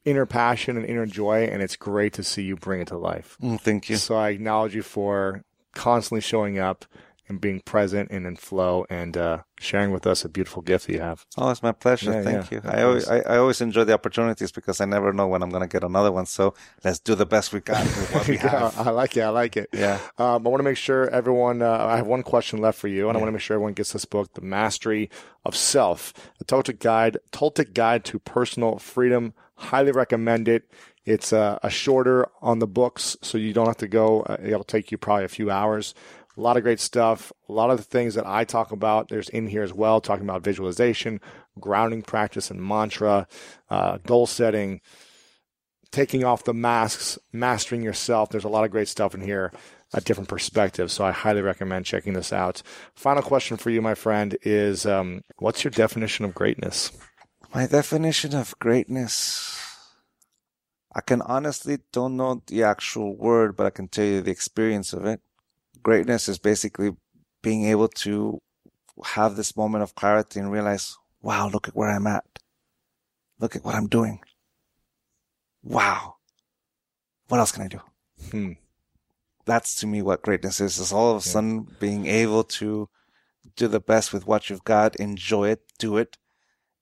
[0.05, 3.37] inner passion and inner joy, and it's great to see you bring it to life.
[3.39, 3.97] Well, thank you.
[3.97, 5.43] So I acknowledge you for
[5.73, 6.85] constantly showing up
[7.31, 10.93] and being present and in flow and uh, sharing with us a beautiful gift that
[10.93, 11.25] you have.
[11.37, 12.11] Oh, it's my pleasure.
[12.11, 12.59] Yeah, Thank yeah.
[12.63, 12.69] you.
[12.69, 15.61] I always, I, I always enjoy the opportunities because I never know when I'm going
[15.61, 16.25] to get another one.
[16.25, 16.53] So
[16.83, 18.87] let's do the best we got with what we Yeah, have.
[18.87, 19.21] I like it.
[19.21, 19.69] I like it.
[19.71, 19.99] Yeah.
[20.17, 23.07] Um, I want to make sure everyone, uh, I have one question left for you,
[23.07, 25.09] and I want to make sure everyone gets this book, The Mastery
[25.45, 29.33] of Self, a Toltec Guide, Toltec Guide to Personal Freedom.
[29.55, 30.69] Highly recommend it.
[31.05, 34.21] It's uh, a shorter on the books, so you don't have to go.
[34.21, 35.95] Uh, it'll take you probably a few hours.
[36.37, 37.31] A lot of great stuff.
[37.49, 40.23] A lot of the things that I talk about, there's in here as well, talking
[40.23, 41.19] about visualization,
[41.59, 43.27] grounding practice and mantra,
[43.69, 44.81] uh, goal setting,
[45.91, 48.29] taking off the masks, mastering yourself.
[48.29, 49.51] There's a lot of great stuff in here,
[49.93, 50.89] a different perspective.
[50.91, 52.61] So I highly recommend checking this out.
[52.95, 56.91] Final question for you, my friend, is um, what's your definition of greatness?
[57.53, 59.59] My definition of greatness.
[60.95, 64.93] I can honestly don't know the actual word, but I can tell you the experience
[64.93, 65.21] of it.
[65.83, 66.95] Greatness is basically
[67.41, 68.41] being able to
[69.03, 72.25] have this moment of clarity and realize, wow, look at where I'm at.
[73.39, 74.19] Look at what I'm doing.
[75.63, 76.15] Wow.
[77.27, 77.79] What else can I do?
[78.29, 78.51] Hmm.
[79.45, 80.77] That's to me what greatness is.
[80.77, 82.89] Is all of a sudden being able to
[83.55, 86.17] do the best with what you've got, enjoy it, do it.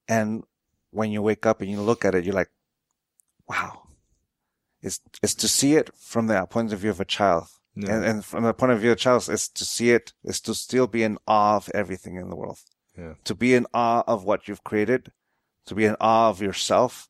[0.08, 0.44] And
[0.92, 2.52] when you wake up and you look at it, you're like,
[3.48, 3.84] wow.
[4.82, 7.48] It's, it's to see it from the point of view of a child.
[7.82, 7.96] Yeah.
[7.96, 10.42] And, and from the point of view of a child, it's to see it, is
[10.42, 12.60] to still be in awe of everything in the world.
[12.98, 13.14] Yeah.
[13.26, 15.12] To be in awe of what you've created,
[15.66, 17.08] to be in awe of yourself,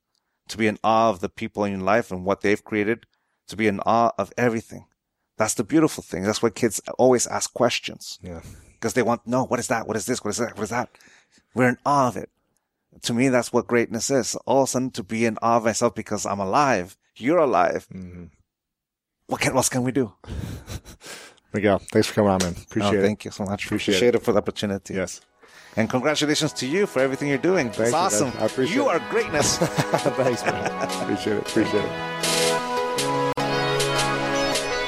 [0.50, 3.06] to be in awe of the people in your life and what they've created,
[3.48, 4.86] to be in awe of everything.
[5.38, 6.24] That's the beautiful thing.
[6.24, 8.42] That's why kids always ask questions Yeah.
[8.74, 9.88] because they want to know what is that?
[9.88, 10.24] What is this?
[10.24, 10.56] What is that?
[10.58, 10.90] What is that?
[11.56, 12.30] We're in awe of it.
[13.04, 14.36] To me, that's what greatness is.
[14.46, 16.98] All of a sudden to be in awe of myself because I'm alive.
[17.16, 17.88] You're alive.
[17.94, 18.26] Mm-hmm.
[19.30, 20.12] What can, what else can we do?
[21.54, 22.56] Miguel, thanks for coming on, man.
[22.64, 23.02] Appreciate oh, it.
[23.04, 23.66] thank you so much.
[23.66, 24.22] Appreciate Appreciate, it.
[24.22, 24.24] it.
[24.24, 24.96] for the opportunity.
[24.96, 25.22] Yes.
[25.76, 27.68] And congratulations to you for everything you're doing.
[27.68, 28.30] Thank it's you, awesome.
[28.30, 28.38] man.
[28.40, 28.80] I appreciate it.
[28.80, 28.96] you it.
[28.96, 29.58] are greatness.
[29.60, 30.72] thanks, man.
[31.04, 31.48] Appreciate it.
[31.48, 31.92] Appreciate it.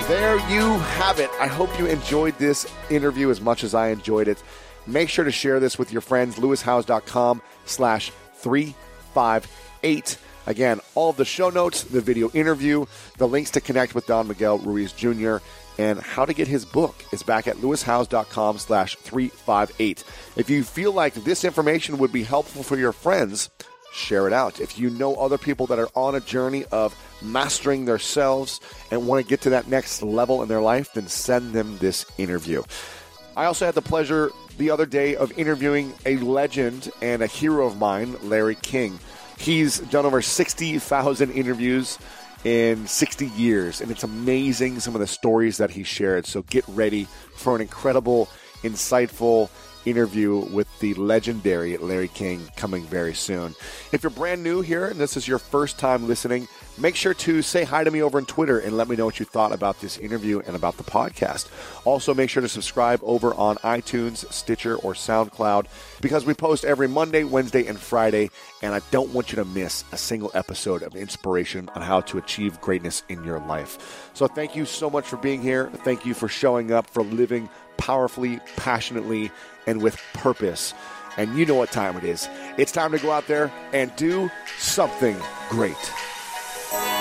[0.07, 1.29] There you have it.
[1.39, 4.41] I hope you enjoyed this interview as much as I enjoyed it.
[4.87, 6.37] Make sure to share this with your friends.
[6.37, 10.17] LewisHowes.com slash 358.
[10.47, 12.85] Again, all of the show notes, the video interview,
[13.17, 15.37] the links to connect with Don Miguel Ruiz Jr.,
[15.77, 20.03] and how to get his book is back at lewishowes.com slash 358.
[20.35, 23.49] If you feel like this information would be helpful for your friends,
[23.93, 24.59] share it out.
[24.59, 28.59] If you know other people that are on a journey of mastering themselves
[28.91, 32.05] and want to get to that next level in their life, then send them this
[32.17, 32.63] interview.
[33.35, 37.65] I also had the pleasure the other day of interviewing a legend and a hero
[37.65, 38.99] of mine, Larry King.
[39.41, 41.97] He's done over 60,000 interviews
[42.43, 46.27] in 60 years, and it's amazing some of the stories that he shared.
[46.27, 48.29] So get ready for an incredible,
[48.61, 49.49] insightful
[49.83, 53.55] interview with the legendary Larry King coming very soon.
[53.91, 57.41] If you're brand new here and this is your first time listening, make sure to
[57.41, 59.79] say hi to me over on Twitter and let me know what you thought about
[59.79, 61.47] this interview and about the podcast.
[61.85, 65.65] Also, make sure to subscribe over on iTunes, Stitcher, or SoundCloud
[66.01, 68.29] because we post every Monday, Wednesday, and Friday,
[68.61, 72.17] and I don't want you to miss a single episode of inspiration on how to
[72.17, 74.09] achieve greatness in your life.
[74.13, 75.69] So, thank you so much for being here.
[75.83, 79.31] Thank you for showing up, for living powerfully, passionately,
[79.67, 80.73] and with purpose.
[81.17, 82.29] And you know what time it is.
[82.57, 85.17] It's time to go out there and do something
[85.49, 85.75] great.
[86.71, 87.00] Bye.